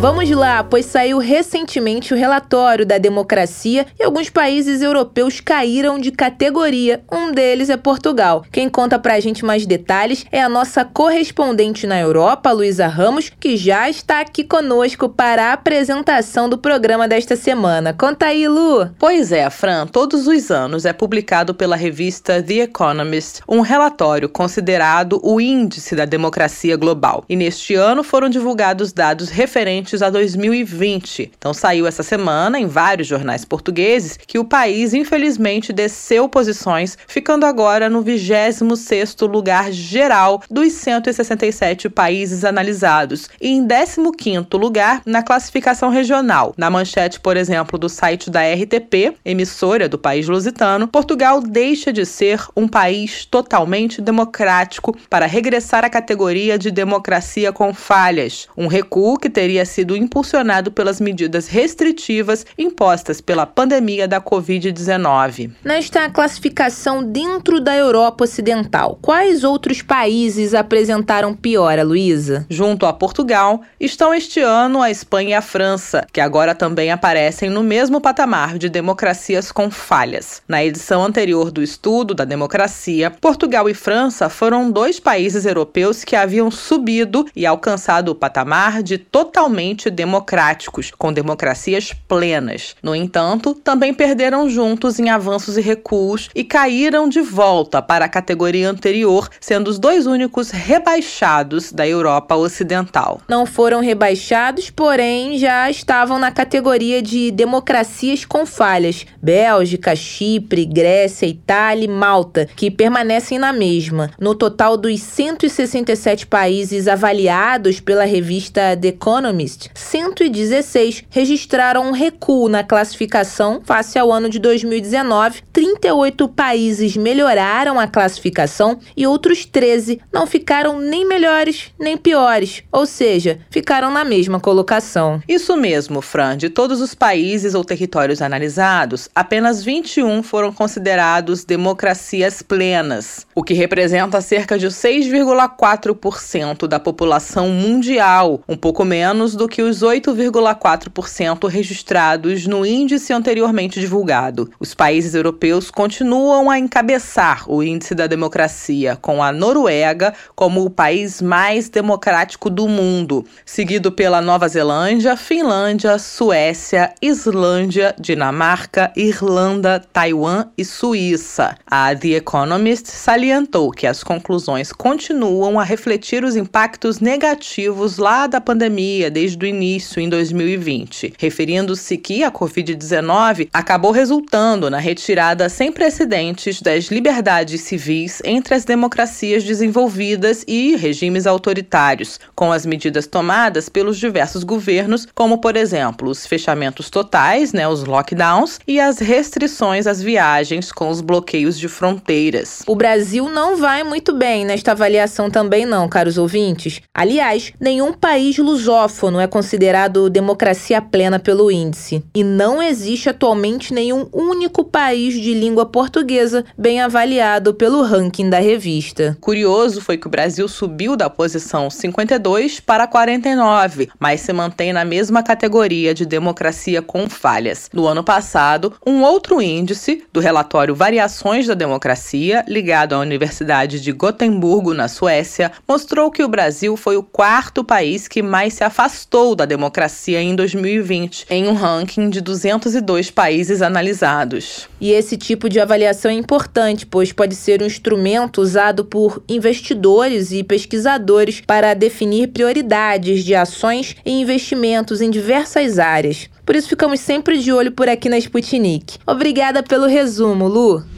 [0.00, 6.12] Vamos lá, pois saiu recentemente o relatório da democracia e alguns países europeus caíram de
[6.12, 7.02] categoria.
[7.10, 8.44] Um deles é Portugal.
[8.52, 13.56] Quem conta pra gente mais detalhes é a nossa correspondente na Europa, Luísa Ramos, que
[13.56, 17.92] já está aqui conosco para a apresentação do programa desta semana.
[17.92, 18.88] Conta aí, Lu!
[19.00, 25.20] Pois é, Fran, todos os anos é publicado pela revista The Economist um relatório considerado
[25.24, 27.24] o índice da democracia global.
[27.28, 31.32] E neste ano foram divulgados dados referentes a 2020.
[31.36, 37.46] Então saiu essa semana em vários jornais portugueses que o país infelizmente desceu posições, ficando
[37.46, 45.90] agora no 26º lugar geral dos 167 países analisados e em 15º lugar na classificação
[45.90, 46.54] regional.
[46.56, 52.04] Na manchete, por exemplo, do site da RTP, emissora do país lusitano, Portugal deixa de
[52.04, 59.16] ser um país totalmente democrático para regressar à categoria de democracia com falhas, um recuo
[59.16, 65.52] que teria sido impulsionado pelas medidas restritivas impostas pela pandemia da Covid-19.
[65.64, 72.46] Nesta classificação dentro da Europa Ocidental, quais outros países apresentaram piora, Luísa?
[72.48, 77.50] Junto a Portugal, estão este ano a Espanha e a França, que agora também aparecem
[77.50, 80.42] no mesmo patamar de democracias com falhas.
[80.48, 86.16] Na edição anterior do estudo da democracia, Portugal e França foram dois países europeus que
[86.16, 92.74] haviam subido e alcançado o patamar de totalmente democráticos, com democracias plenas.
[92.82, 98.08] No entanto, também perderam juntos em avanços e recuos e caíram de volta para a
[98.08, 103.20] categoria anterior, sendo os dois únicos rebaixados da Europa Ocidental.
[103.28, 109.06] Não foram rebaixados, porém já estavam na categoria de democracias com falhas.
[109.22, 114.10] Bélgica, Chipre, Grécia, Itália e Malta, que permanecem na mesma.
[114.20, 122.62] No total dos 167 países avaliados pela revista The Economist, 116 registraram um recuo na
[122.62, 125.42] classificação face ao ano de 2019.
[125.52, 132.86] 38 países melhoraram a classificação e outros 13 não ficaram nem melhores nem piores, ou
[132.86, 135.20] seja, ficaram na mesma colocação.
[135.28, 136.36] Isso mesmo, Fran.
[136.36, 143.54] De todos os países ou territórios analisados, apenas 21 foram considerados democracias plenas, o que
[143.54, 152.46] representa cerca de 6,4% da população mundial, um pouco menos do que os 8,4% registrados
[152.46, 154.50] no índice anteriormente divulgado.
[154.60, 160.70] Os países europeus continuam a encabeçar o índice da democracia, com a Noruega como o
[160.70, 170.46] país mais democrático do mundo, seguido pela Nova Zelândia, Finlândia, Suécia, Islândia, Dinamarca, Irlanda, Taiwan
[170.56, 171.56] e Suíça.
[171.66, 178.40] A The Economist salientou que as conclusões continuam a refletir os impactos negativos lá da
[178.40, 185.70] pandemia desde o início em 2020, referindo-se que a Covid-19 acabou resultando na retirada sem
[185.70, 193.68] precedentes das liberdades civis entre as democracias desenvolvidas e regimes autoritários, com as medidas tomadas
[193.68, 199.86] pelos diversos governos, como por exemplo os fechamentos totais, né, os lockdowns e as restrições
[199.86, 202.62] às viagens com os bloqueios de fronteiras.
[202.66, 206.80] O Brasil não vai muito bem nesta avaliação também não, caros ouvintes.
[206.94, 214.08] Aliás, nenhum país lusófono é considerado democracia plena pelo índice, e não existe atualmente nenhum
[214.12, 219.16] único país de língua portuguesa bem avaliado pelo ranking da revista.
[219.20, 224.84] Curioso foi que o Brasil subiu da posição 52 para 49, mas se mantém na
[224.84, 227.68] mesma categoria de democracia com falhas.
[227.72, 233.92] No ano passado, um outro índice do relatório Variações da Democracia, ligado à Universidade de
[233.92, 239.17] Gotemburgo, na Suécia, mostrou que o Brasil foi o quarto país que mais se afastou
[239.34, 244.68] da democracia em 2020, em um ranking de 202 países analisados.
[244.80, 250.30] E esse tipo de avaliação é importante, pois pode ser um instrumento usado por investidores
[250.30, 256.28] e pesquisadores para definir prioridades de ações e investimentos em diversas áreas.
[256.46, 258.98] Por isso ficamos sempre de olho por aqui na Sputnik.
[259.06, 260.97] Obrigada pelo resumo, Lu.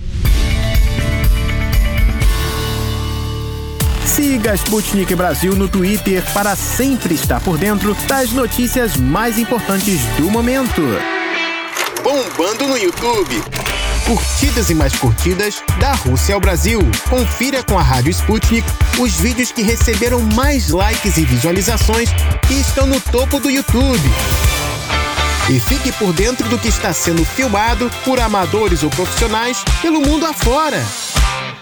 [4.21, 10.31] Siga Sputnik Brasil no Twitter para sempre estar por dentro das notícias mais importantes do
[10.31, 10.83] momento.
[12.05, 13.43] Bombando no YouTube.
[14.05, 16.81] Curtidas e mais curtidas da Rússia ao Brasil.
[17.09, 22.11] Confira com a Rádio Sputnik os vídeos que receberam mais likes e visualizações
[22.51, 24.11] e estão no topo do YouTube.
[25.49, 30.27] E fique por dentro do que está sendo filmado por amadores ou profissionais pelo mundo
[30.27, 30.85] afora.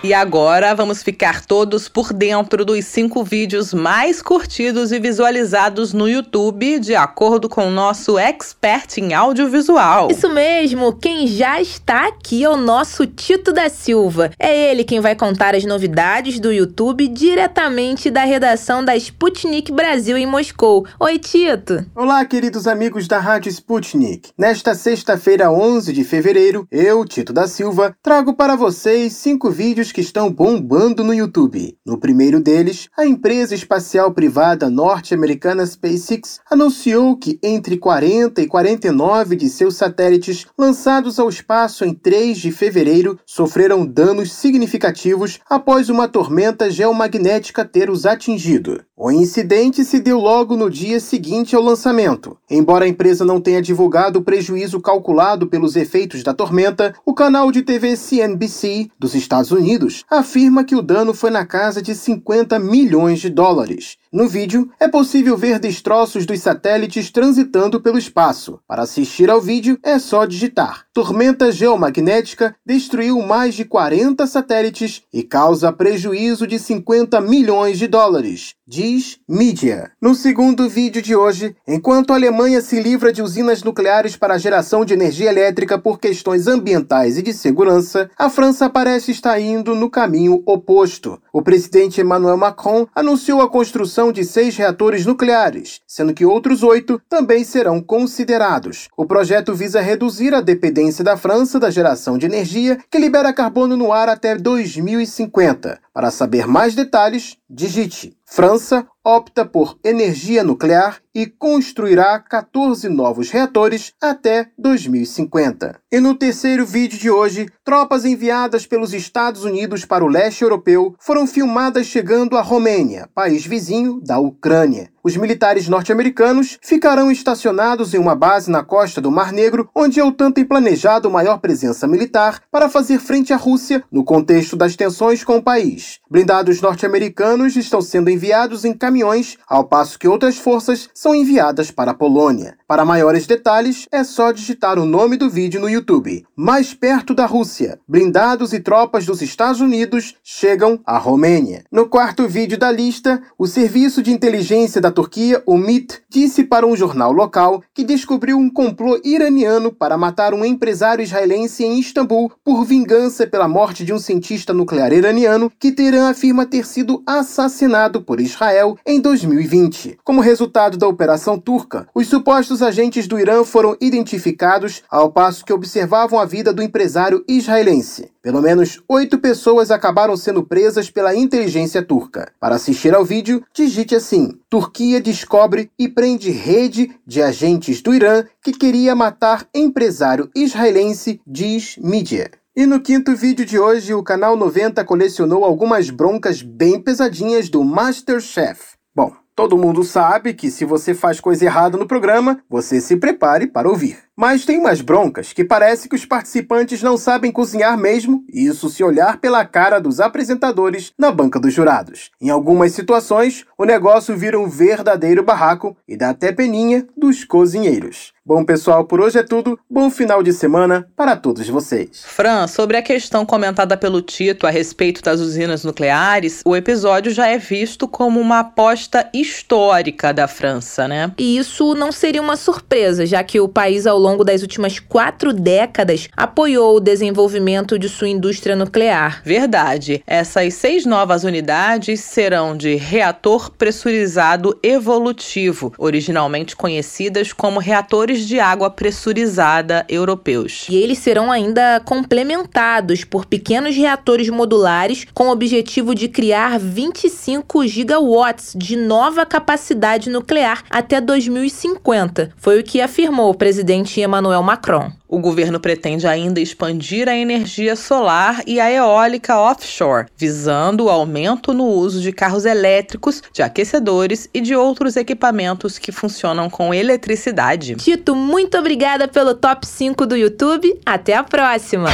[0.03, 6.09] E agora vamos ficar todos por dentro dos cinco vídeos mais curtidos e visualizados no
[6.09, 10.09] YouTube, de acordo com o nosso expert em audiovisual.
[10.11, 14.31] Isso mesmo, quem já está aqui é o nosso Tito da Silva.
[14.39, 20.17] É ele quem vai contar as novidades do YouTube diretamente da redação da Sputnik Brasil
[20.17, 20.87] em Moscou.
[21.01, 21.85] Oi, Tito.
[21.95, 24.31] Olá, queridos amigos da Rádio Sputnik.
[24.39, 29.51] Nesta sexta-feira, 11 de fevereiro, eu, Tito da Silva, trago para vocês cinco cinco
[29.89, 31.77] vídeos que estão bombando no YouTube.
[31.85, 39.37] No primeiro deles, a empresa espacial privada norte-americana SpaceX anunciou que entre 40 e 49
[39.37, 46.09] de seus satélites lançados ao espaço em 3 de fevereiro sofreram danos significativos após uma
[46.09, 48.81] tormenta geomagnética ter os atingido.
[49.01, 52.37] O incidente se deu logo no dia seguinte ao lançamento.
[52.51, 57.53] Embora a empresa não tenha divulgado o prejuízo calculado pelos efeitos da tormenta, o canal
[57.53, 62.59] de TV CNBC dos Estados Unidos afirma que o dano foi na casa de 50
[62.59, 63.97] milhões de dólares.
[64.11, 68.59] No vídeo, é possível ver destroços dos satélites transitando pelo espaço.
[68.67, 70.87] Para assistir ao vídeo, é só digitar.
[70.95, 78.55] Tormenta geomagnética destruiu mais de 40 satélites e causa prejuízo de 50 milhões de dólares,
[78.67, 79.93] diz mídia.
[80.01, 84.39] No segundo vídeo de hoje, enquanto a Alemanha se livra de usinas nucleares para a
[84.39, 89.75] geração de energia elétrica por questões ambientais e de segurança, a França parece estar indo
[89.75, 91.21] no caminho oposto.
[91.31, 96.63] O presidente Emmanuel Macron anunciou a construção construção de seis reatores nucleares, sendo que outros
[96.63, 98.89] oito também serão considerados.
[98.97, 103.77] O projeto visa reduzir a dependência da França da geração de energia que libera carbono
[103.77, 105.81] no ar até 2050.
[105.93, 113.95] Para saber mais detalhes, digite França opta por energia nuclear e construirá 14 novos reatores
[113.99, 115.81] até 2050.
[115.91, 120.95] E no terceiro vídeo de hoje, tropas enviadas pelos Estados Unidos para o leste europeu
[120.99, 124.91] foram filmadas chegando à Romênia, país vizinho da Ucrânia.
[125.03, 130.05] Os militares norte-americanos ficarão estacionados em uma base na costa do Mar Negro, onde a
[130.05, 135.23] OTAN tem planejado maior presença militar para fazer frente à Rússia no contexto das tensões
[135.23, 136.01] com o país.
[136.11, 141.93] Blindados norte-americanos estão sendo enviados em caminhões, ao passo que outras forças são enviadas para
[141.93, 142.57] a Polônia.
[142.67, 146.27] Para maiores detalhes, é só digitar o nome do vídeo no YouTube.
[146.37, 151.65] Mais perto da Rússia, blindados e tropas dos Estados Unidos chegam à Romênia.
[151.71, 156.67] No quarto vídeo da lista, o Serviço de Inteligência da Turquia, o MIT, disse para
[156.67, 162.33] um jornal local que descobriu um complô iraniano para matar um empresário israelense em Istambul
[162.45, 168.03] por vingança pela morte de um cientista nuclear iraniano que Teherã afirma ter sido assassinado
[168.03, 169.99] por Israel em 2020.
[170.05, 175.53] Como resultado da operação turca, os supostos agentes do Irã foram identificados ao passo que
[175.53, 178.11] observavam a vida do empresário israelense.
[178.29, 182.31] Pelo menos oito pessoas acabaram sendo presas pela inteligência turca.
[182.39, 188.23] Para assistir ao vídeo, digite assim: Turquia descobre e prende rede de agentes do Irã
[188.43, 192.31] que queria matar empresário israelense, diz mídia.
[192.55, 197.65] E no quinto vídeo de hoje, o canal 90 colecionou algumas broncas bem pesadinhas do
[197.65, 198.75] Masterchef.
[198.95, 203.47] Bom, todo mundo sabe que se você faz coisa errada no programa, você se prepare
[203.47, 204.08] para ouvir.
[204.21, 208.83] Mas tem umas broncas que parece que os participantes não sabem cozinhar mesmo, isso se
[208.83, 212.11] olhar pela cara dos apresentadores na banca dos jurados.
[212.21, 218.13] Em algumas situações, o negócio vira um verdadeiro barraco e dá até peninha dos cozinheiros.
[218.29, 219.59] Bom, pessoal, por hoje é tudo.
[219.71, 222.05] Bom final de semana para todos vocês.
[222.05, 227.27] Fran, sobre a questão comentada pelo Tito a respeito das usinas nucleares, o episódio já
[227.27, 231.11] é visto como uma aposta histórica da França, né?
[231.17, 234.79] E isso não seria uma surpresa, já que o país ao longo longo das últimas
[234.79, 239.21] quatro décadas, apoiou o desenvolvimento de sua indústria nuclear.
[239.25, 240.03] Verdade.
[240.07, 248.71] Essas seis novas unidades serão de reator pressurizado evolutivo, originalmente conhecidas como reatores de água
[248.71, 250.67] pressurizada europeus.
[250.71, 257.67] E eles serão ainda complementados por pequenos reatores modulares com o objetivo de criar 25
[257.67, 262.33] gigawatts de nova capacidade nuclear até 2050.
[262.37, 264.93] Foi o que afirmou o presidente presidente Emmanuel Macron.
[265.09, 271.53] O governo pretende ainda expandir a energia solar e a eólica offshore, visando o aumento
[271.53, 277.75] no uso de carros elétricos, de aquecedores e de outros equipamentos que funcionam com eletricidade.
[277.77, 280.79] Tito, muito obrigada pelo top 5 do YouTube.
[280.85, 281.89] Até a próxima!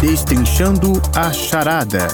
[0.00, 2.06] Destrinchando a charada.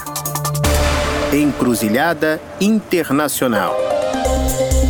[1.31, 3.94] Encruzilhada Internacional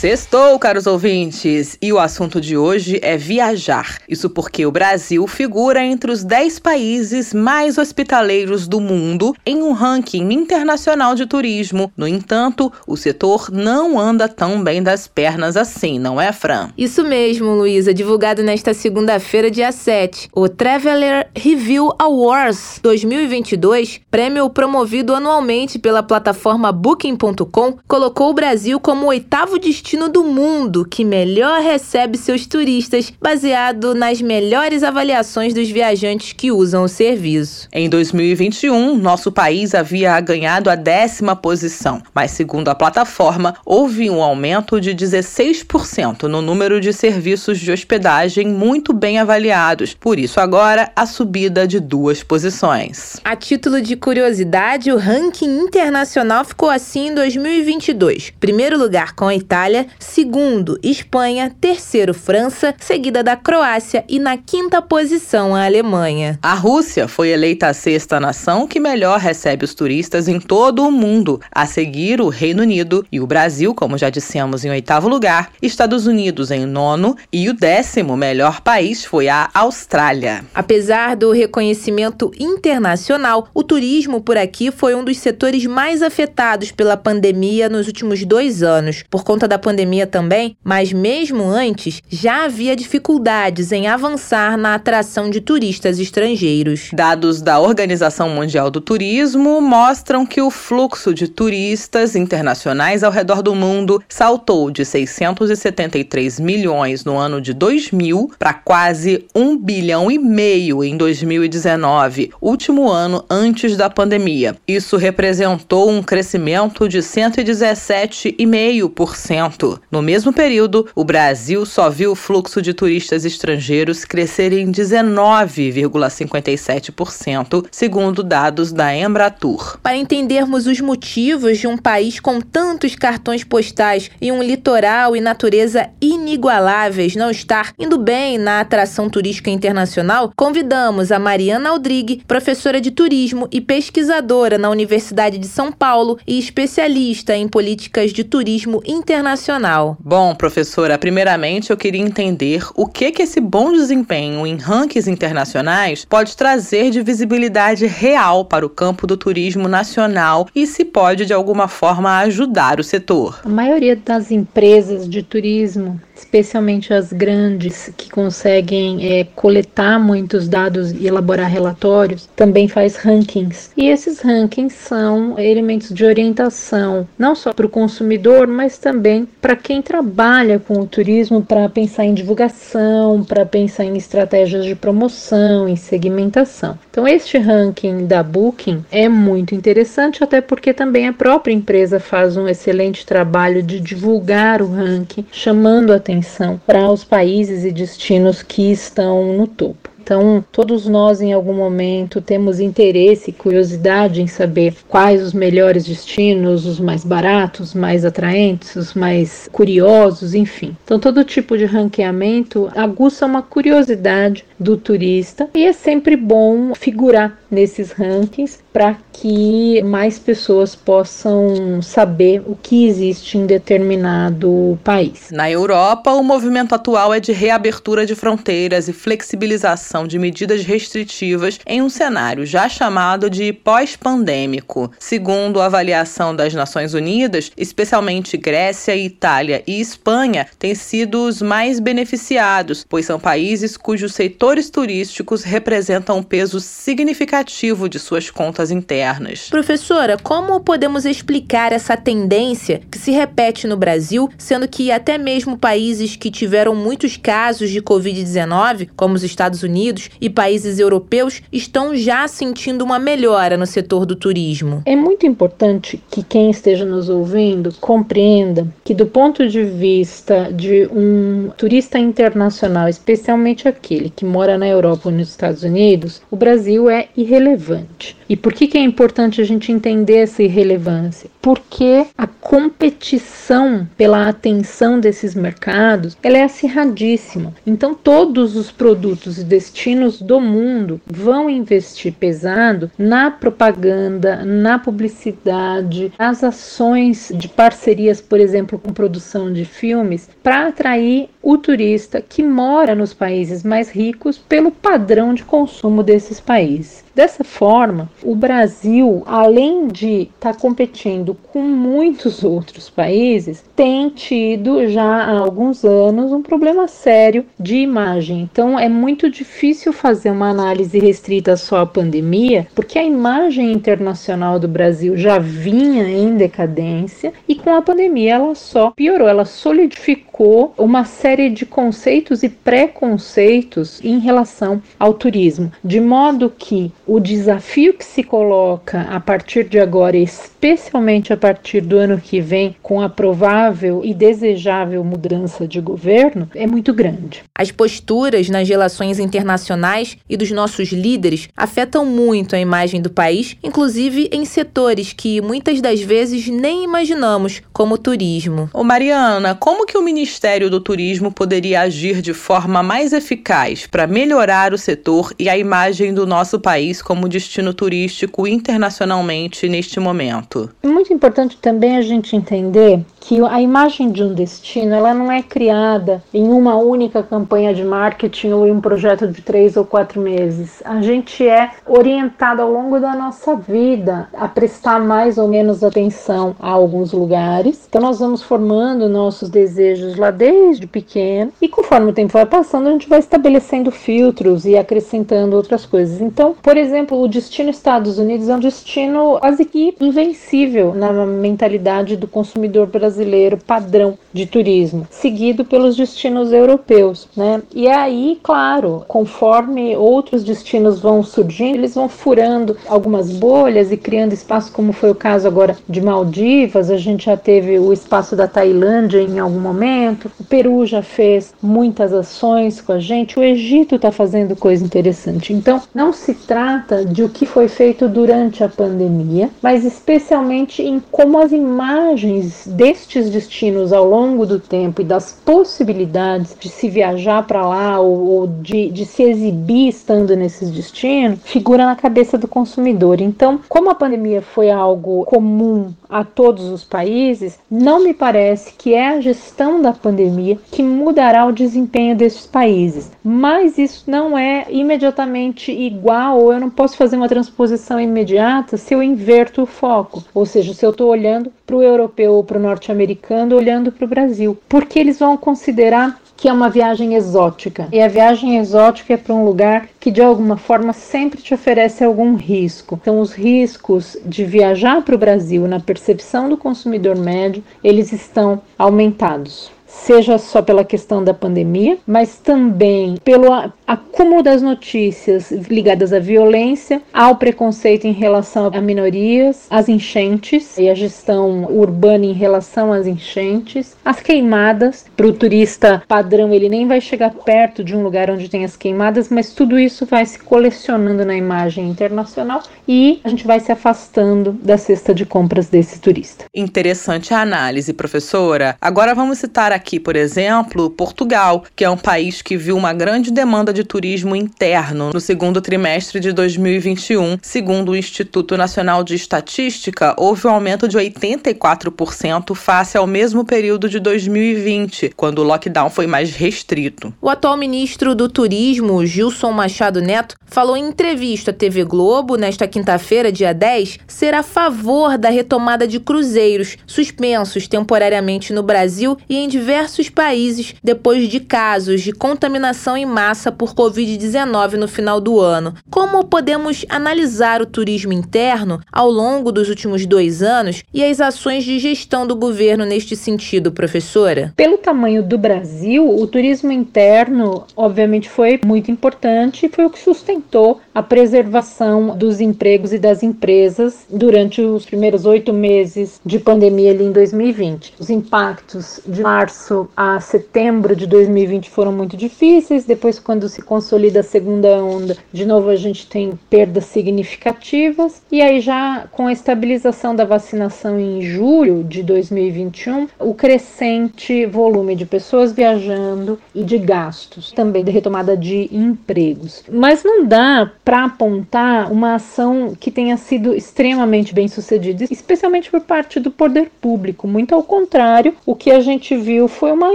[0.00, 1.76] Sextou, caros ouvintes!
[1.78, 3.98] E o assunto de hoje é viajar.
[4.08, 9.72] Isso porque o Brasil figura entre os 10 países mais hospitaleiros do mundo em um
[9.72, 11.92] ranking internacional de turismo.
[11.94, 16.70] No entanto, o setor não anda tão bem das pernas assim, não é, Fran?
[16.78, 17.92] Isso mesmo, Luísa.
[17.92, 20.30] Divulgado nesta segunda-feira, dia 7.
[20.32, 29.04] O Traveler Review Awards 2022, prêmio promovido anualmente pela plataforma Booking.com, colocou o Brasil como
[29.04, 35.52] o oitavo destino destino do mundo que melhor recebe seus turistas, baseado nas melhores avaliações
[35.52, 37.66] dos viajantes que usam o serviço.
[37.72, 44.22] Em 2021, nosso país havia ganhado a décima posição, mas segundo a plataforma, houve um
[44.22, 49.94] aumento de 16% no número de serviços de hospedagem muito bem avaliados.
[49.94, 53.16] Por isso, agora, a subida de duas posições.
[53.24, 58.32] A título de curiosidade, o ranking internacional ficou assim em 2022.
[58.38, 64.80] Primeiro lugar com a Itália segundo Espanha, terceiro França, seguida da Croácia e na quinta
[64.80, 66.38] posição a Alemanha.
[66.42, 70.90] A Rússia foi eleita a sexta nação que melhor recebe os turistas em todo o
[70.90, 75.52] mundo, a seguir o Reino Unido e o Brasil, como já dissemos, em oitavo lugar,
[75.62, 80.44] Estados Unidos em nono e o décimo melhor país foi a Austrália.
[80.54, 86.96] Apesar do reconhecimento internacional, o turismo por aqui foi um dos setores mais afetados pela
[86.96, 89.04] pandemia nos últimos dois anos.
[89.08, 94.74] Por conta da pandemia, pandemia também, mas mesmo antes já havia dificuldades em avançar na
[94.74, 96.90] atração de turistas estrangeiros.
[96.92, 103.42] Dados da Organização Mundial do Turismo mostram que o fluxo de turistas internacionais ao redor
[103.42, 110.18] do mundo saltou de 673 milhões no ano de 2000 para quase 1 bilhão e
[110.18, 114.56] meio em 2019, último ano antes da pandemia.
[114.66, 119.59] Isso representou um crescimento de 117,5%
[119.90, 127.66] no mesmo período, o Brasil só viu o fluxo de turistas estrangeiros crescer em 19,57%,
[127.70, 129.78] segundo dados da Embratur.
[129.82, 135.20] Para entendermos os motivos de um país com tantos cartões postais e um litoral e
[135.20, 142.80] natureza inigualáveis não estar indo bem na atração turística internacional, convidamos a Mariana Aldrigue, professora
[142.80, 148.80] de turismo e pesquisadora na Universidade de São Paulo e especialista em políticas de turismo
[148.86, 149.49] internacional
[149.98, 156.04] Bom, professora, primeiramente eu queria entender o que que esse bom desempenho em rankings internacionais
[156.04, 161.32] pode trazer de visibilidade real para o campo do turismo nacional e se pode de
[161.32, 163.40] alguma forma ajudar o setor.
[163.44, 170.92] A maioria das empresas de turismo especialmente as grandes que conseguem é, coletar muitos dados
[170.92, 173.70] e elaborar relatórios, também faz rankings.
[173.76, 179.56] E esses rankings são elementos de orientação, não só para o consumidor, mas também para
[179.56, 185.68] quem trabalha com o turismo, para pensar em divulgação, para pensar em estratégias de promoção,
[185.68, 186.78] em segmentação.
[186.90, 192.36] Então, este ranking da Booking é muito interessante, até porque também a própria empresa faz
[192.36, 198.70] um excelente trabalho de divulgar o ranking, chamando atenção para os países e destinos que
[198.70, 199.89] estão no topo.
[200.10, 205.84] Então, todos nós em algum momento temos interesse e curiosidade em saber quais os melhores
[205.84, 210.76] destinos, os mais baratos, mais atraentes, os mais curiosos, enfim.
[210.82, 217.38] Então, todo tipo de ranqueamento aguça uma curiosidade do turista e é sempre bom figurar
[217.48, 225.28] nesses rankings para que mais pessoas possam saber o que existe em determinado país.
[225.30, 231.58] Na Europa, o movimento atual é de reabertura de fronteiras e flexibilização de medidas restritivas
[231.66, 234.90] em um cenário já chamado de pós-pandêmico.
[234.98, 241.80] Segundo a avaliação das Nações Unidas, especialmente Grécia, Itália e Espanha têm sido os mais
[241.80, 249.48] beneficiados, pois são países cujos setores turísticos representam um peso significativo de suas contas internas.
[249.48, 255.56] Professora, como podemos explicar essa tendência que se repete no Brasil, sendo que até mesmo
[255.56, 261.42] países que tiveram muitos casos de Covid-19, como os Estados Unidos, Unidos e países europeus
[261.52, 264.82] estão já sentindo uma melhora no setor do turismo.
[264.84, 270.88] É muito importante que quem esteja nos ouvindo compreenda que, do ponto de vista de
[270.92, 276.90] um turista internacional, especialmente aquele que mora na Europa ou nos Estados Unidos, o Brasil
[276.90, 278.16] é irrelevante.
[278.28, 281.30] E por Por que, que é importante a gente entender essa irrelevância?
[281.40, 287.54] Porque a competição pela atenção desses mercados ela é acirradíssima.
[287.64, 296.12] Então, todos os produtos e destinos do mundo vão investir pesado na propaganda, na publicidade,
[296.18, 302.42] nas ações de parcerias, por exemplo, com produção de filmes, para atrair o turista que
[302.42, 307.04] mora nos países mais ricos pelo padrão de consumo desses países.
[307.20, 314.88] Dessa forma, o Brasil, além de estar tá competindo com muitos outros países, tem tido
[314.88, 318.48] já há alguns anos um problema sério de imagem.
[318.50, 324.58] Então, é muito difícil fazer uma análise restrita só à pandemia, porque a imagem internacional
[324.58, 330.72] do Brasil já vinha em decadência e com a pandemia ela só piorou, ela solidificou
[330.78, 337.92] uma série de conceitos e preconceitos em relação ao turismo, de modo que o desafio
[337.92, 343.02] que se coloca a partir de agora, especialmente a partir do ano que vem, com
[343.02, 347.42] a provável e desejável mudança de governo, é muito grande.
[347.52, 353.56] As posturas nas relações internacionais e dos nossos líderes afetam muito a imagem do país,
[353.60, 358.70] inclusive em setores que muitas das vezes nem imaginamos, como o turismo.
[358.72, 364.06] Ô Mariana, como que o Ministério do Turismo poderia agir de forma mais eficaz para
[364.06, 370.70] melhorar o setor e a imagem do nosso país como destino turístico internacionalmente neste momento?
[370.82, 375.30] É muito importante também a gente entender que a imagem de um destino ela não
[375.30, 379.84] é criada em uma única campanha de marketing ou em um projeto de três ou
[379.84, 380.82] quatro meses.
[380.84, 386.56] A gente é orientado ao longo da nossa vida a prestar mais ou menos atenção
[386.58, 387.86] a alguns lugares.
[387.88, 392.88] Então nós vamos formando nossos desejos lá desde pequeno e conforme o tempo vai passando
[392.88, 396.20] a gente vai estabelecendo filtros e acrescentando outras coisas.
[396.20, 402.16] Então, por exemplo, o destino Estados Unidos é um destino quase que invencível na mentalidade
[402.16, 407.62] do consumidor brasileiro padrão de turismo, seguido pelos destinos europeus, né?
[407.74, 414.32] E aí, claro, conforme outros destinos vão surgindo, eles vão furando algumas bolhas e criando
[414.32, 418.48] espaço, como foi o caso agora de Maldivas, a gente já teve o espaço da
[418.48, 423.96] Tailândia em algum momento, o Peru já fez muitas ações com a gente, o Egito
[423.96, 425.52] está fazendo coisa interessante.
[425.52, 426.69] Então, não se trata
[427.12, 433.30] de o que foi feito durante a pandemia, mas especialmente em como as imagens destes
[433.30, 438.46] destinos ao longo do tempo e das possibilidades de se viajar para lá ou, ou
[438.46, 443.20] de, de se exibir estando nesses destinos, figura na cabeça do consumidor.
[443.20, 448.92] Então, como a pandemia foi algo comum a todos os países, não me parece que
[448.94, 453.12] é a gestão da pandemia que mudará o desempenho desses países.
[453.22, 458.94] Mas isso não é imediatamente igual, ou eu não posso fazer uma transposição imediata se
[458.94, 460.24] eu inverto o foco.
[460.34, 464.04] Ou seja, se eu estou olhando para o europeu ou para o norte-americano, olhando para
[464.04, 464.58] o Brasil.
[464.68, 467.86] Porque eles vão considerar que é uma viagem exótica.
[467.92, 472.02] E a viagem exótica é para um lugar que de alguma forma sempre te oferece
[472.02, 472.98] algum risco.
[473.00, 478.62] Então, os riscos de viajar para o Brasil na percepção do consumidor médio, eles estão
[478.78, 479.70] aumentados
[480.04, 483.48] seja só pela questão da pandemia, mas também pelo
[483.86, 490.88] acúmulo das notícias ligadas à violência, ao preconceito em relação a minorias, às enchentes e
[490.88, 495.04] a gestão urbana em relação às enchentes, as queimadas.
[495.16, 498.76] Para o turista padrão, ele nem vai chegar perto de um lugar onde tem as
[498.76, 503.72] queimadas, mas tudo isso vai se colecionando na imagem internacional e a gente vai se
[503.72, 506.44] afastando da cesta de compras desse turista.
[506.54, 508.76] Interessante a análise, professora.
[508.80, 513.32] Agora vamos citar aqui, por exemplo, Portugal, que é um país que viu uma grande
[513.32, 517.38] demanda de turismo interno no segundo trimestre de 2021.
[517.42, 523.88] Segundo o Instituto Nacional de Estatística, houve um aumento de 84% face ao mesmo período
[523.88, 527.12] de 2020, quando o lockdown foi mais restrito.
[527.20, 532.68] O atual ministro do Turismo, Gilson Machado Neto, falou em entrevista à TV Globo nesta
[532.68, 539.36] quinta-feira, dia 10, ser a favor da retomada de cruzeiros suspensos temporariamente no Brasil e
[539.36, 545.20] em diversos diversos países depois de casos de contaminação em massa por Covid-19 no final
[545.20, 545.74] do ano.
[545.88, 551.62] Como podemos analisar o turismo interno ao longo dos últimos dois anos e as ações
[551.62, 554.52] de gestão do governo neste sentido, professora?
[554.56, 560.00] Pelo tamanho do Brasil, o turismo interno, obviamente, foi muito importante e foi o que
[560.00, 566.90] sustentou a preservação dos empregos e das empresas durante os primeiros oito meses de pandemia
[566.90, 567.94] ali em 2020.
[567.98, 574.20] Os impactos de março a setembro de 2020 foram muito difíceis, depois, quando se consolida
[574.20, 579.32] a segunda onda, de novo a gente tem perdas significativas, e aí já com a
[579.32, 586.78] estabilização da vacinação em julho de 2021, o crescente volume de pessoas viajando e de
[586.78, 589.62] gastos, também de retomada de empregos.
[589.70, 595.80] Mas não dá para apontar uma ação que tenha sido extremamente bem sucedida, especialmente por
[595.80, 597.28] parte do poder público.
[597.28, 599.94] Muito ao contrário, o que a gente viu foi uma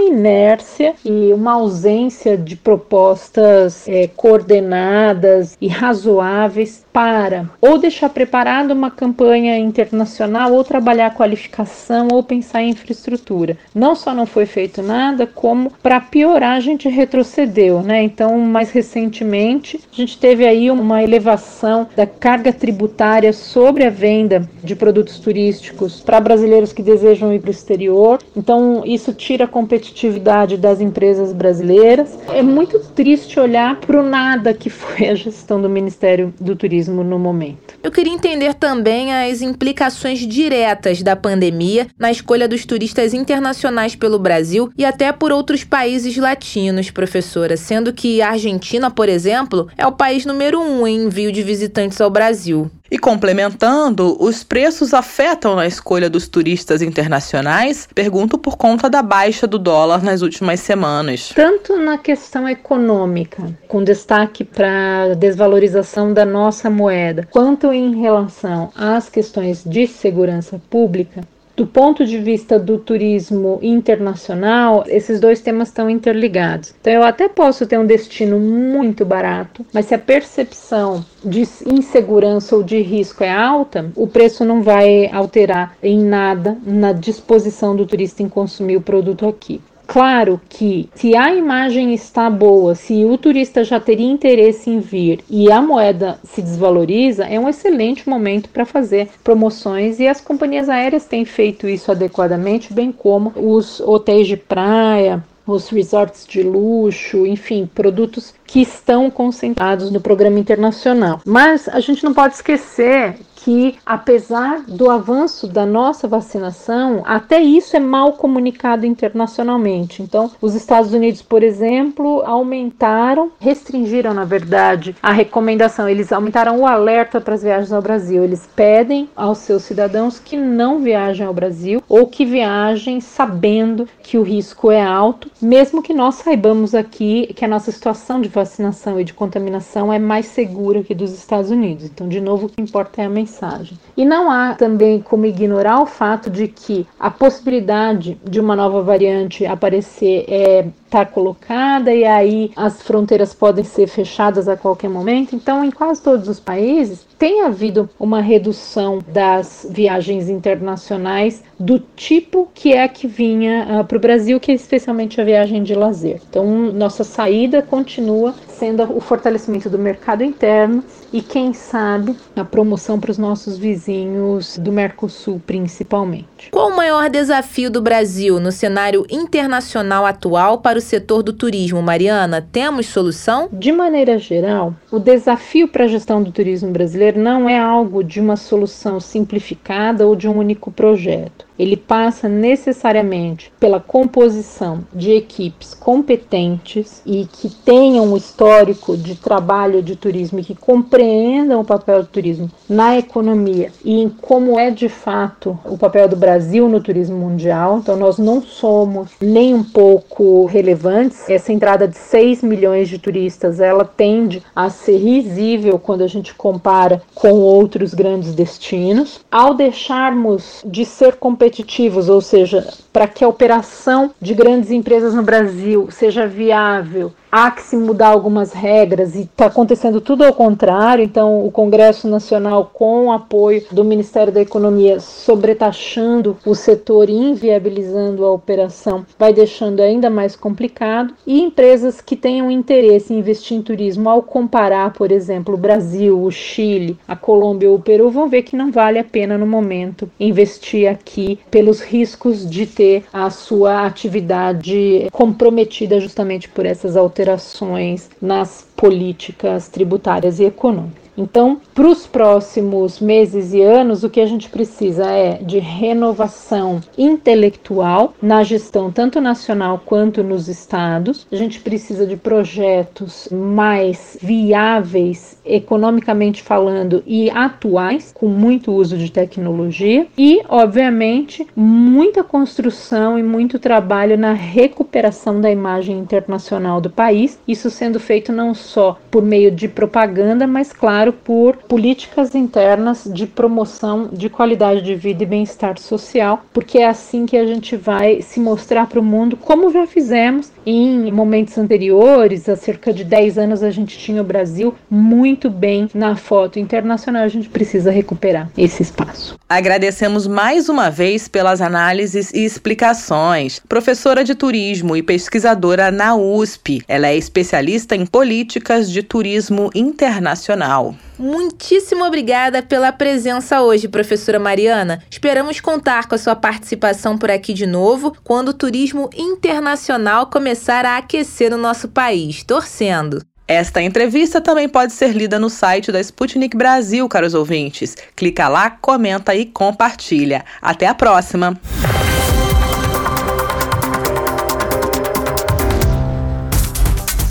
[0.00, 8.90] inércia e uma ausência de propostas é, coordenadas e razoáveis para ou deixar preparada uma
[8.90, 13.58] campanha internacional, ou trabalhar qualificação, ou pensar em infraestrutura.
[13.74, 18.02] Não só não foi feito nada, como para piorar a gente retrocedeu, né?
[18.02, 24.48] Então, mais recentemente, a gente teve aí uma elevação da carga tributária sobre a venda
[24.62, 28.18] de produtos turísticos para brasileiros que desejam ir para o exterior.
[28.36, 32.18] Então, isso tira a competitividade das empresas brasileiras.
[32.28, 37.02] É muito triste olhar para o nada que foi a gestão do Ministério do Turismo
[37.02, 37.76] no momento.
[37.82, 44.18] Eu queria entender também as implicações diretas da pandemia na escolha dos turistas internacionais pelo
[44.18, 49.86] Brasil e até por outros países latinos, professora, sendo que a Argentina, por exemplo, é
[49.86, 52.70] o país número um em envio de visitantes ao Brasil.
[52.90, 57.88] E complementando, os preços afetam na escolha dos turistas internacionais?
[57.92, 61.32] Pergunto por conta da baixa do dólar nas últimas semanas.
[61.34, 68.70] Tanto na questão econômica, com destaque para a desvalorização da nossa moeda, quanto em relação
[68.76, 71.22] às questões de segurança pública,
[71.56, 76.74] do ponto de vista do turismo internacional, esses dois temas estão interligados.
[76.80, 82.54] Então, eu até posso ter um destino muito barato, mas se a percepção de insegurança
[82.54, 87.86] ou de risco é alta, o preço não vai alterar em nada na disposição do
[87.86, 89.60] turista em consumir o produto aqui.
[89.86, 95.20] Claro que se a imagem está boa, se o turista já teria interesse em vir
[95.30, 100.68] e a moeda se desvaloriza, é um excelente momento para fazer promoções e as companhias
[100.68, 107.24] aéreas têm feito isso adequadamente, bem como os hotéis de praia, os resorts de luxo,
[107.24, 111.20] enfim, produtos que estão concentrados no programa internacional.
[111.24, 113.16] Mas a gente não pode esquecer
[113.46, 120.02] que, apesar do avanço da nossa vacinação, até isso é mal comunicado internacionalmente.
[120.02, 125.88] Então, os Estados Unidos, por exemplo, aumentaram, restringiram, na verdade, a recomendação.
[125.88, 128.24] Eles aumentaram o alerta para as viagens ao Brasil.
[128.24, 134.18] Eles pedem aos seus cidadãos que não viajem ao Brasil ou que viajem sabendo que
[134.18, 138.98] o risco é alto, mesmo que nós saibamos aqui que a nossa situação de vacinação
[138.98, 141.84] e de contaminação é mais segura que dos Estados Unidos.
[141.84, 143.78] Então, de novo, o que importa é a mensagem mensagem.
[143.96, 148.82] E não há também como ignorar o fato de que a possibilidade de uma nova
[148.82, 155.34] variante aparecer é está colocada e aí as fronteiras podem ser fechadas a qualquer momento.
[155.34, 162.50] Então, em quase todos os países, tem havido uma redução das viagens internacionais do tipo
[162.54, 165.62] que é a que vinha uh, ah, para o Brasil, que é especialmente a viagem
[165.62, 166.20] de lazer.
[166.28, 172.98] Então, nossa saída continua sendo o fortalecimento do mercado interno e, quem sabe, a promoção
[172.98, 176.50] para os nossos vizinhos do Mercosul, principalmente.
[176.50, 181.82] Qual o maior desafio do Brasil no cenário internacional atual para o setor do turismo,
[181.82, 182.46] Mariana?
[182.50, 183.48] Temos solução?
[183.52, 188.20] De maneira geral, o desafio para a gestão do turismo brasileiro não é algo de
[188.20, 195.74] uma solução simplificada ou de um único projeto ele passa necessariamente pela composição de equipes
[195.74, 202.02] competentes e que tenham um histórico de trabalho de turismo e que compreendam o papel
[202.02, 206.80] do turismo na economia e em como é de fato o papel do Brasil no
[206.80, 207.78] turismo mundial.
[207.78, 211.28] Então, nós não somos nem um pouco relevantes.
[211.28, 216.34] Essa entrada de 6 milhões de turistas, ela tende a ser risível quando a gente
[216.34, 219.20] compara com outros grandes destinos.
[219.30, 225.14] Ao deixarmos de ser competentes competitivos, ou seja, para que a operação de grandes empresas
[225.14, 230.32] no Brasil seja viável há que se mudar algumas regras e está acontecendo tudo ao
[230.32, 231.04] contrário.
[231.04, 237.12] Então, o Congresso Nacional, com o apoio do Ministério da Economia, sobretaxando o setor e
[237.12, 241.12] inviabilizando a operação, vai deixando ainda mais complicado.
[241.26, 246.22] E empresas que tenham interesse em investir em turismo, ao comparar, por exemplo, o Brasil,
[246.22, 249.46] o Chile, a Colômbia ou o Peru, vão ver que não vale a pena no
[249.46, 258.10] momento investir aqui pelos riscos de ter a sua atividade comprometida justamente por essas alterações
[258.20, 261.05] nas políticas tributárias e econômicas.
[261.16, 266.80] Então, para os próximos meses e anos, o que a gente precisa é de renovação
[266.96, 271.26] intelectual na gestão, tanto nacional quanto nos estados.
[271.32, 279.10] A gente precisa de projetos mais viáveis, economicamente falando, e atuais, com muito uso de
[279.10, 280.06] tecnologia.
[280.18, 287.38] E, obviamente, muita construção e muito trabalho na recuperação da imagem internacional do país.
[287.46, 293.26] Isso sendo feito não só por meio de propaganda, mas, claro, por políticas internas de
[293.26, 298.22] promoção de qualidade de vida e bem-estar social, porque é assim que a gente vai
[298.22, 303.38] se mostrar para o mundo, como já fizemos em momentos anteriores, há cerca de 10
[303.38, 308.50] anos a gente tinha o Brasil muito bem na foto internacional, a gente precisa recuperar
[308.58, 309.38] esse espaço.
[309.48, 313.60] Agradecemos mais uma vez pelas análises e explicações.
[313.68, 320.95] Professora de turismo e pesquisadora na USP, ela é especialista em políticas de turismo internacional.
[321.18, 325.02] Muitíssimo obrigada pela presença hoje, professora Mariana.
[325.10, 330.84] Esperamos contar com a sua participação por aqui de novo quando o turismo internacional começar
[330.84, 332.42] a aquecer o nosso país.
[332.42, 333.22] Torcendo.
[333.48, 337.96] Esta entrevista também pode ser lida no site da Sputnik Brasil, caros ouvintes.
[338.16, 340.44] Clica lá, comenta e compartilha.
[340.60, 341.58] Até a próxima!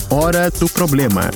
[0.09, 1.30] Hora do problema.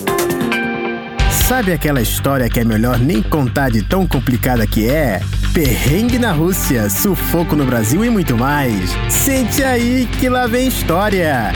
[1.49, 5.19] Sabe aquela história que é melhor nem contar de tão complicada que é?
[5.51, 8.91] Perrengue na Rússia, sufoco no Brasil e muito mais.
[9.09, 11.51] Sente aí que lá vem história.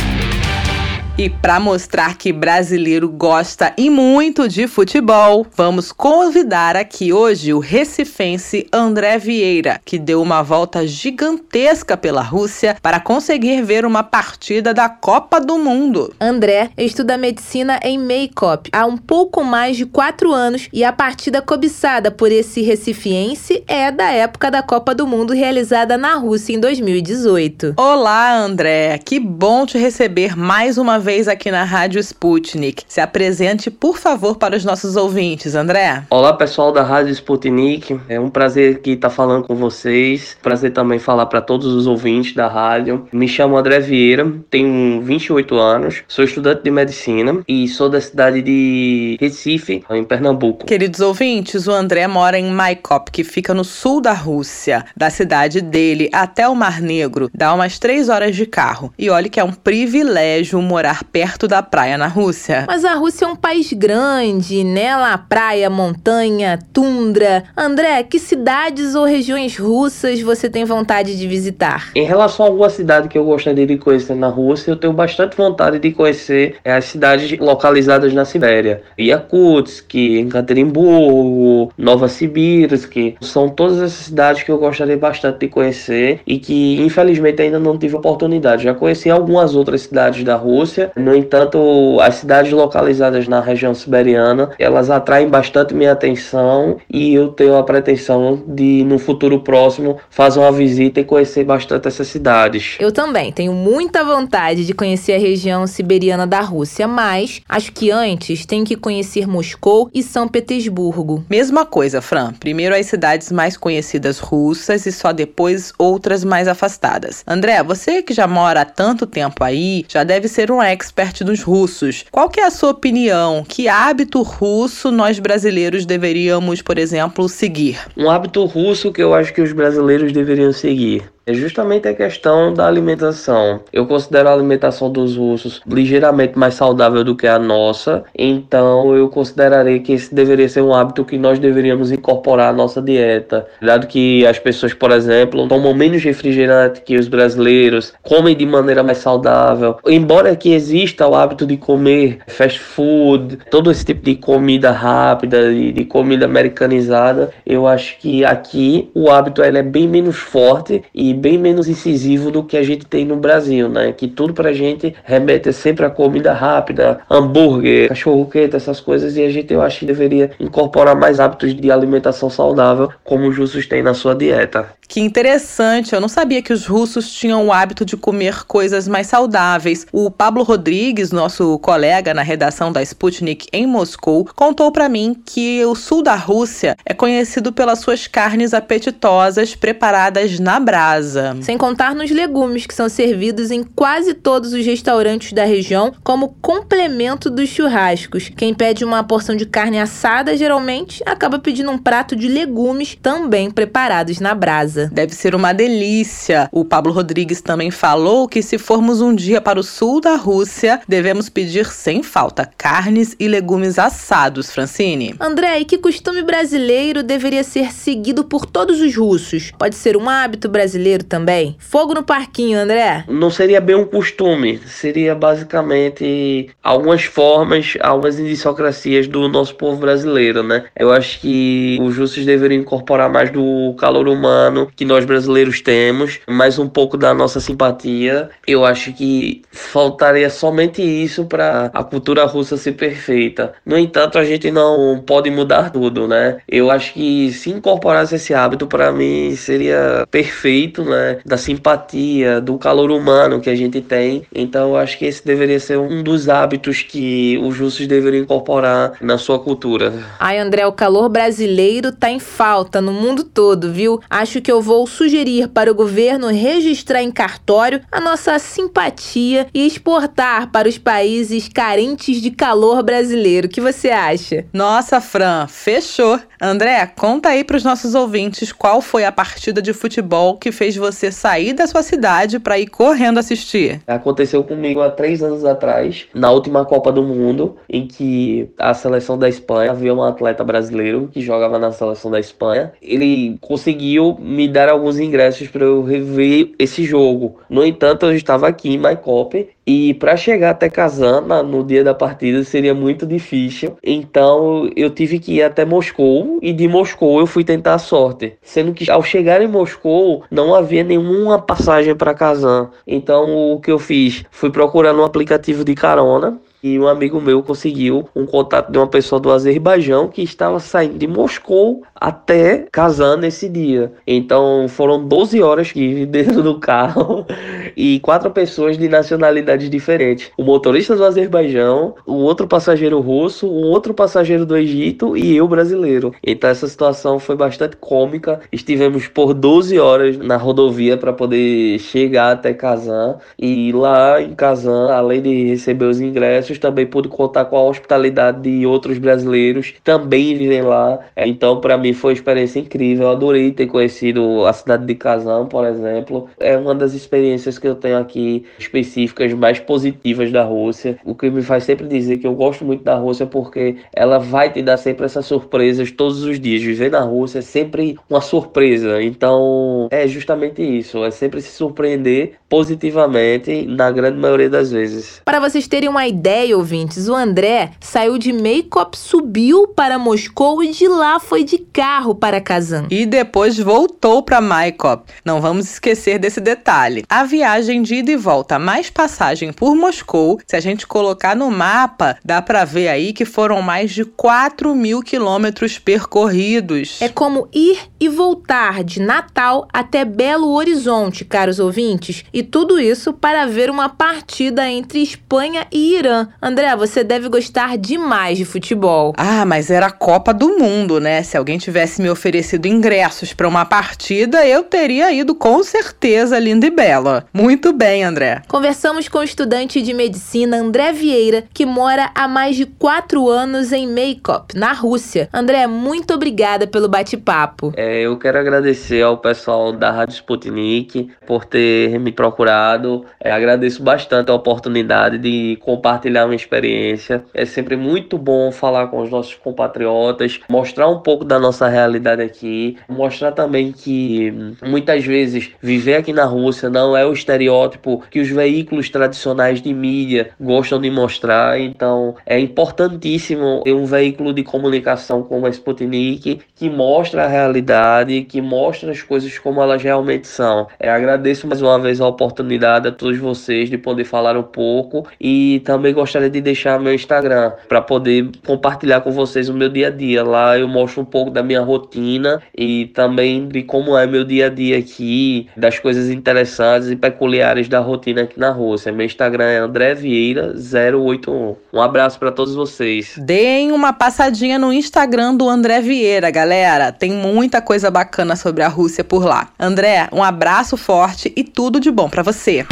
[1.15, 7.59] E para mostrar que brasileiro gosta e muito de futebol, vamos convidar aqui hoje o
[7.59, 14.73] recifense André Vieira, que deu uma volta gigantesca pela Rússia para conseguir ver uma partida
[14.73, 16.11] da Copa do Mundo.
[16.19, 21.43] André estuda medicina em Meikop há um pouco mais de quatro anos e a partida
[21.43, 26.59] cobiçada por esse recifiense é da época da Copa do Mundo realizada na Rússia em
[26.59, 27.75] 2018.
[27.77, 32.83] Olá, André, que bom te receber mais uma vez aqui na Rádio Sputnik.
[32.87, 36.05] Se apresente, por favor, para os nossos ouvintes, André.
[36.09, 37.99] Olá, pessoal da Rádio Sputnik.
[38.07, 40.37] É um prazer aqui estar falando com vocês.
[40.41, 43.05] Prazer também falar para todos os ouvintes da rádio.
[43.11, 48.41] Me chamo André Vieira, tenho 28 anos, sou estudante de medicina e sou da cidade
[48.41, 50.65] de Recife, em Pernambuco.
[50.65, 54.85] Queridos ouvintes, o André mora em Maikop, que fica no sul da Rússia.
[54.95, 58.93] Da cidade dele até o Mar Negro dá umas três horas de carro.
[58.97, 62.65] E olha que é um privilégio morar morar perto da praia na Rússia.
[62.67, 64.95] Mas a Rússia é um país grande, né?
[64.95, 67.43] Lá praia, montanha, tundra.
[67.57, 71.91] André, que cidades ou regiões russas você tem vontade de visitar?
[71.95, 75.35] Em relação a alguma cidade que eu gostaria de conhecer na Rússia, eu tenho bastante
[75.35, 78.83] vontade de conhecer as cidades localizadas na Sibéria.
[78.99, 86.37] Yakutsk, Ekaterinburgo, Nova Sibirsk, são todas essas cidades que eu gostaria bastante de conhecer e
[86.37, 88.63] que infelizmente ainda não tive oportunidade.
[88.63, 90.91] Já conheci algumas outras cidades da Rússia, Rússia.
[90.95, 97.29] No entanto, as cidades localizadas na região siberiana, elas atraem bastante minha atenção e eu
[97.29, 102.77] tenho a pretensão de, no futuro próximo, fazer uma visita e conhecer bastante essas cidades.
[102.79, 107.91] Eu também tenho muita vontade de conhecer a região siberiana da Rússia, mas acho que
[107.91, 111.23] antes tem que conhecer Moscou e São Petersburgo.
[111.29, 112.33] Mesma coisa, Fran.
[112.39, 117.23] Primeiro as cidades mais conhecidas russas e só depois outras mais afastadas.
[117.27, 121.41] André, você que já mora há tanto tempo aí, já deve ser um expert dos
[121.41, 122.05] russos.
[122.11, 123.45] Qual que é a sua opinião?
[123.47, 127.79] Que hábito russo nós brasileiros deveríamos, por exemplo, seguir?
[127.95, 132.53] Um hábito russo que eu acho que os brasileiros deveriam seguir é justamente a questão
[132.53, 133.61] da alimentação.
[133.71, 139.07] Eu considero a alimentação dos russos ligeiramente mais saudável do que a nossa, então eu
[139.09, 143.47] considerarei que esse deveria ser um hábito que nós deveríamos incorporar à nossa dieta.
[143.61, 148.83] Dado que as pessoas, por exemplo, tomam menos refrigerante que os brasileiros, comem de maneira
[148.83, 149.77] mais saudável.
[149.87, 155.49] Embora que exista o hábito de comer fast food, todo esse tipo de comida rápida,
[155.49, 160.83] de, de comida americanizada, eu acho que aqui o hábito ele é bem menos forte
[160.93, 163.91] e bem menos incisivo do que a gente tem no Brasil, né?
[163.91, 169.23] Que tudo pra gente remete sempre a comida rápida, hambúrguer, cachorro quente, essas coisas, e
[169.23, 173.67] a gente eu acho que deveria incorporar mais hábitos de alimentação saudável, como os russos
[173.67, 174.67] têm na sua dieta.
[174.87, 179.07] Que interessante, eu não sabia que os russos tinham o hábito de comer coisas mais
[179.07, 179.87] saudáveis.
[179.91, 185.63] O Pablo Rodrigues, nosso colega na redação da Sputnik em Moscou, contou para mim que
[185.65, 191.37] o sul da Rússia é conhecido pelas suas carnes apetitosas preparadas na brasa brasa.
[191.41, 196.35] Sem contar nos legumes que são servidos em quase todos os restaurantes da região como
[196.41, 198.29] complemento dos churrascos.
[198.35, 203.51] Quem pede uma porção de carne assada geralmente acaba pedindo um prato de legumes também
[203.51, 204.89] preparados na brasa.
[204.93, 206.49] Deve ser uma delícia.
[206.51, 210.81] O Pablo Rodrigues também falou que se formos um dia para o sul da Rússia,
[210.87, 215.15] devemos pedir sem falta carnes e legumes assados, Francine.
[215.19, 219.51] André, e que costume brasileiro deveria ser seguido por todos os russos?
[219.57, 221.55] Pode ser um hábito brasileiro também?
[221.57, 223.05] Fogo no parquinho, André?
[223.07, 230.43] Não seria bem um costume, seria basicamente algumas formas, algumas indissocracias do nosso povo brasileiro,
[230.43, 230.65] né?
[230.77, 236.19] Eu acho que os russos deveriam incorporar mais do calor humano que nós brasileiros temos,
[236.27, 238.29] mais um pouco da nossa simpatia.
[238.45, 243.53] Eu acho que faltaria somente isso para a cultura russa ser perfeita.
[243.65, 246.39] No entanto, a gente não pode mudar tudo, né?
[246.47, 251.19] Eu acho que se incorporasse esse hábito para mim seria perfeito, né?
[251.25, 254.23] Da simpatia, do calor humano que a gente tem.
[254.33, 258.93] Então, eu acho que esse deveria ser um dos hábitos que os russos deveriam incorporar
[259.01, 259.93] na sua cultura.
[260.19, 263.99] Ai, André, o calor brasileiro tá em falta no mundo todo, viu?
[264.09, 269.65] Acho que eu vou sugerir para o governo registrar em cartório a nossa simpatia e
[269.65, 273.47] exportar para os países carentes de calor brasileiro.
[273.47, 274.45] O que você acha?
[274.53, 276.19] Nossa, Fran, fechou.
[276.41, 280.72] André, conta aí para os nossos ouvintes qual foi a partida de futebol que fez
[280.79, 283.81] você sair da sua cidade para ir correndo assistir.
[283.87, 289.17] Aconteceu comigo há três anos atrás, na última Copa do Mundo, em que a seleção
[289.17, 292.73] da Espanha havia um atleta brasileiro que jogava na seleção da Espanha.
[292.81, 297.37] Ele conseguiu me dar alguns ingressos para eu rever esse jogo.
[297.49, 301.93] No entanto, eu estava aqui em Maikop e para chegar até Kazan no dia da
[301.93, 303.77] partida seria muito difícil.
[303.83, 308.33] Então eu tive que ir até Moscou e de Moscou eu fui tentar a sorte.
[308.41, 312.69] Sendo que ao chegar em Moscou não havia nenhuma passagem para Kazan.
[312.85, 314.23] Então o que eu fiz?
[314.31, 318.87] Fui procurar no aplicativo de carona e um amigo meu conseguiu um contato de uma
[318.87, 323.91] pessoa do Azerbaijão que estava saindo de Moscou até Kazan nesse dia.
[324.07, 327.25] Então foram 12 horas que dentro do carro
[327.75, 330.31] e quatro pessoas de nacionalidades diferentes.
[330.37, 335.47] O motorista do Azerbaijão, o outro passageiro russo, um outro passageiro do Egito e eu
[335.47, 336.13] brasileiro.
[336.25, 338.39] Então essa situação foi bastante cômica.
[338.51, 344.91] Estivemos por 12 horas na rodovia para poder chegar até Kazan e lá em Kazan,
[344.91, 350.35] além de receber os ingressos também pude contar com a hospitalidade de outros brasileiros também
[350.37, 350.99] vivem lá.
[351.17, 353.07] Então, para mim, foi uma experiência incrível.
[353.07, 356.29] Eu adorei ter conhecido a cidade de Kazan, por exemplo.
[356.39, 360.97] É uma das experiências que eu tenho aqui específicas mais positivas da Rússia.
[361.03, 364.51] O que me faz sempre dizer que eu gosto muito da Rússia porque ela vai
[364.51, 366.61] te dar sempre essas surpresas todos os dias.
[366.61, 369.01] Viver na Rússia é sempre uma surpresa.
[369.01, 371.03] Então, é justamente isso.
[371.03, 375.21] É sempre se surpreender positivamente na grande maioria das vezes.
[375.25, 380.61] Para vocês terem uma ideia, ideia, ouvintes, o André saiu de Meikop, subiu para Moscou
[380.61, 382.87] e de lá foi de carro para Kazan.
[382.91, 385.09] E depois voltou para Maikop.
[385.23, 387.05] Não vamos esquecer desse detalhe.
[387.09, 391.49] A viagem de ida e volta mais passagem por Moscou, se a gente colocar no
[391.49, 397.01] mapa, dá para ver aí que foram mais de 4 mil quilômetros percorridos.
[397.01, 402.25] É como ir e voltar de Natal até Belo Horizonte, caros ouvintes.
[402.33, 406.27] E tudo isso para ver uma partida entre Espanha e Irã.
[406.41, 409.13] André, você deve gostar demais de futebol.
[409.17, 411.23] Ah, mas era a Copa do Mundo, né?
[411.23, 416.65] Se alguém tivesse me oferecido ingressos para uma partida, eu teria ido com certeza, linda
[416.65, 417.25] e bela.
[417.33, 418.41] Muito bem, André.
[418.47, 423.71] Conversamos com o estudante de medicina André Vieira, que mora há mais de quatro anos
[423.71, 425.29] em Meikop, na Rússia.
[425.33, 427.73] André, muito obrigada pelo bate-papo.
[427.75, 433.05] É, eu quero agradecer ao pessoal da Rádio Sputnik por ter me procurado.
[433.19, 437.23] É, agradeço bastante a oportunidade de compartilhar uma experiência.
[437.33, 442.21] É sempre muito bom falar com os nossos compatriotas, mostrar um pouco da nossa realidade
[442.21, 444.31] aqui, mostrar também que
[444.65, 449.73] muitas vezes viver aqui na Rússia não é o estereótipo que os veículos tradicionais de
[449.73, 451.59] mídia gostam de mostrar.
[451.59, 458.23] Então é importantíssimo ter um veículo de comunicação como a Sputnik que mostra a realidade,
[458.23, 460.67] que mostra as coisas como elas realmente são.
[460.79, 465.07] É, agradeço mais uma vez a oportunidade a todos vocês de poder falar um pouco
[465.19, 469.87] e também gostaria de deixar meu Instagram para poder compartilhar com vocês o meu dia
[469.87, 470.23] a dia.
[470.23, 474.47] Lá eu mostro um pouco da minha rotina e também de como é meu dia
[474.47, 478.91] a dia aqui, das coisas interessantes e peculiares da rotina aqui na Rússia.
[478.91, 481.55] Meu Instagram é André Vieira 081.
[481.71, 483.15] Um abraço para todos vocês.
[483.17, 486.91] Deem uma passadinha no Instagram do André Vieira, galera.
[486.91, 489.49] Tem muita coisa bacana sobre a Rússia por lá.
[489.57, 492.65] André, um abraço forte e tudo de bom para você.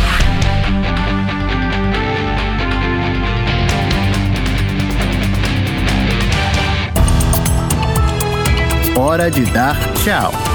[9.22, 10.51] Hora de dar tchau.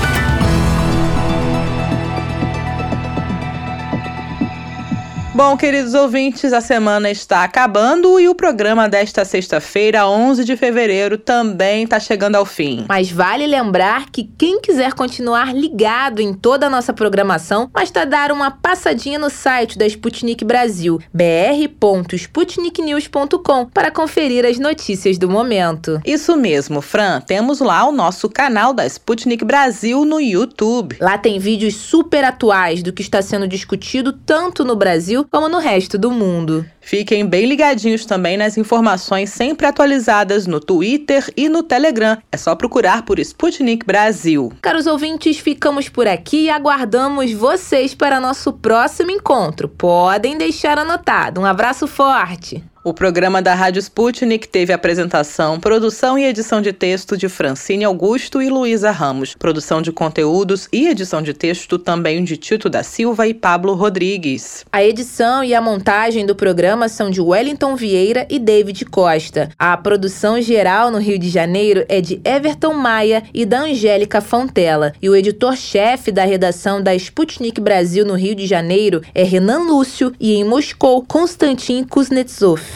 [5.37, 11.19] Bom, queridos ouvintes, a semana está acabando e o programa desta sexta-feira, 11 de fevereiro,
[11.19, 12.87] também está chegando ao fim.
[12.89, 18.33] Mas vale lembrar que quem quiser continuar ligado em toda a nossa programação, basta dar
[18.33, 26.01] uma passadinha no site da Sputnik Brasil, br.sputniknews.com, para conferir as notícias do momento.
[26.07, 27.21] Isso mesmo, Fran.
[27.21, 30.97] Temos lá o nosso canal da Sputnik Brasil no YouTube.
[30.99, 35.59] Lá tem vídeos super atuais do que está sendo discutido tanto no Brasil como no
[35.59, 36.65] resto do mundo.
[36.81, 42.17] Fiquem bem ligadinhos também nas informações sempre atualizadas no Twitter e no Telegram.
[42.31, 44.53] É só procurar por Sputnik Brasil.
[44.63, 49.69] Caros ouvintes, ficamos por aqui e aguardamos vocês para nosso próximo encontro.
[49.69, 51.41] Podem deixar anotado.
[51.41, 52.63] Um abraço forte!
[52.87, 58.41] O programa da Rádio Sputnik teve apresentação, produção e edição de texto de Francine Augusto
[58.41, 59.35] e Luísa Ramos.
[59.35, 64.65] Produção de conteúdos e edição de texto também de Tito da Silva e Pablo Rodrigues.
[64.71, 69.51] A edição e a montagem do programa são de Wellington Vieira e David Costa.
[69.59, 74.93] A produção geral no Rio de Janeiro é de Everton Maia e da Angélica Fontela.
[75.03, 80.13] E o editor-chefe da redação da Sputnik Brasil no Rio de Janeiro é Renan Lúcio
[80.21, 82.76] e em Moscou, Konstantin Kuznetsov.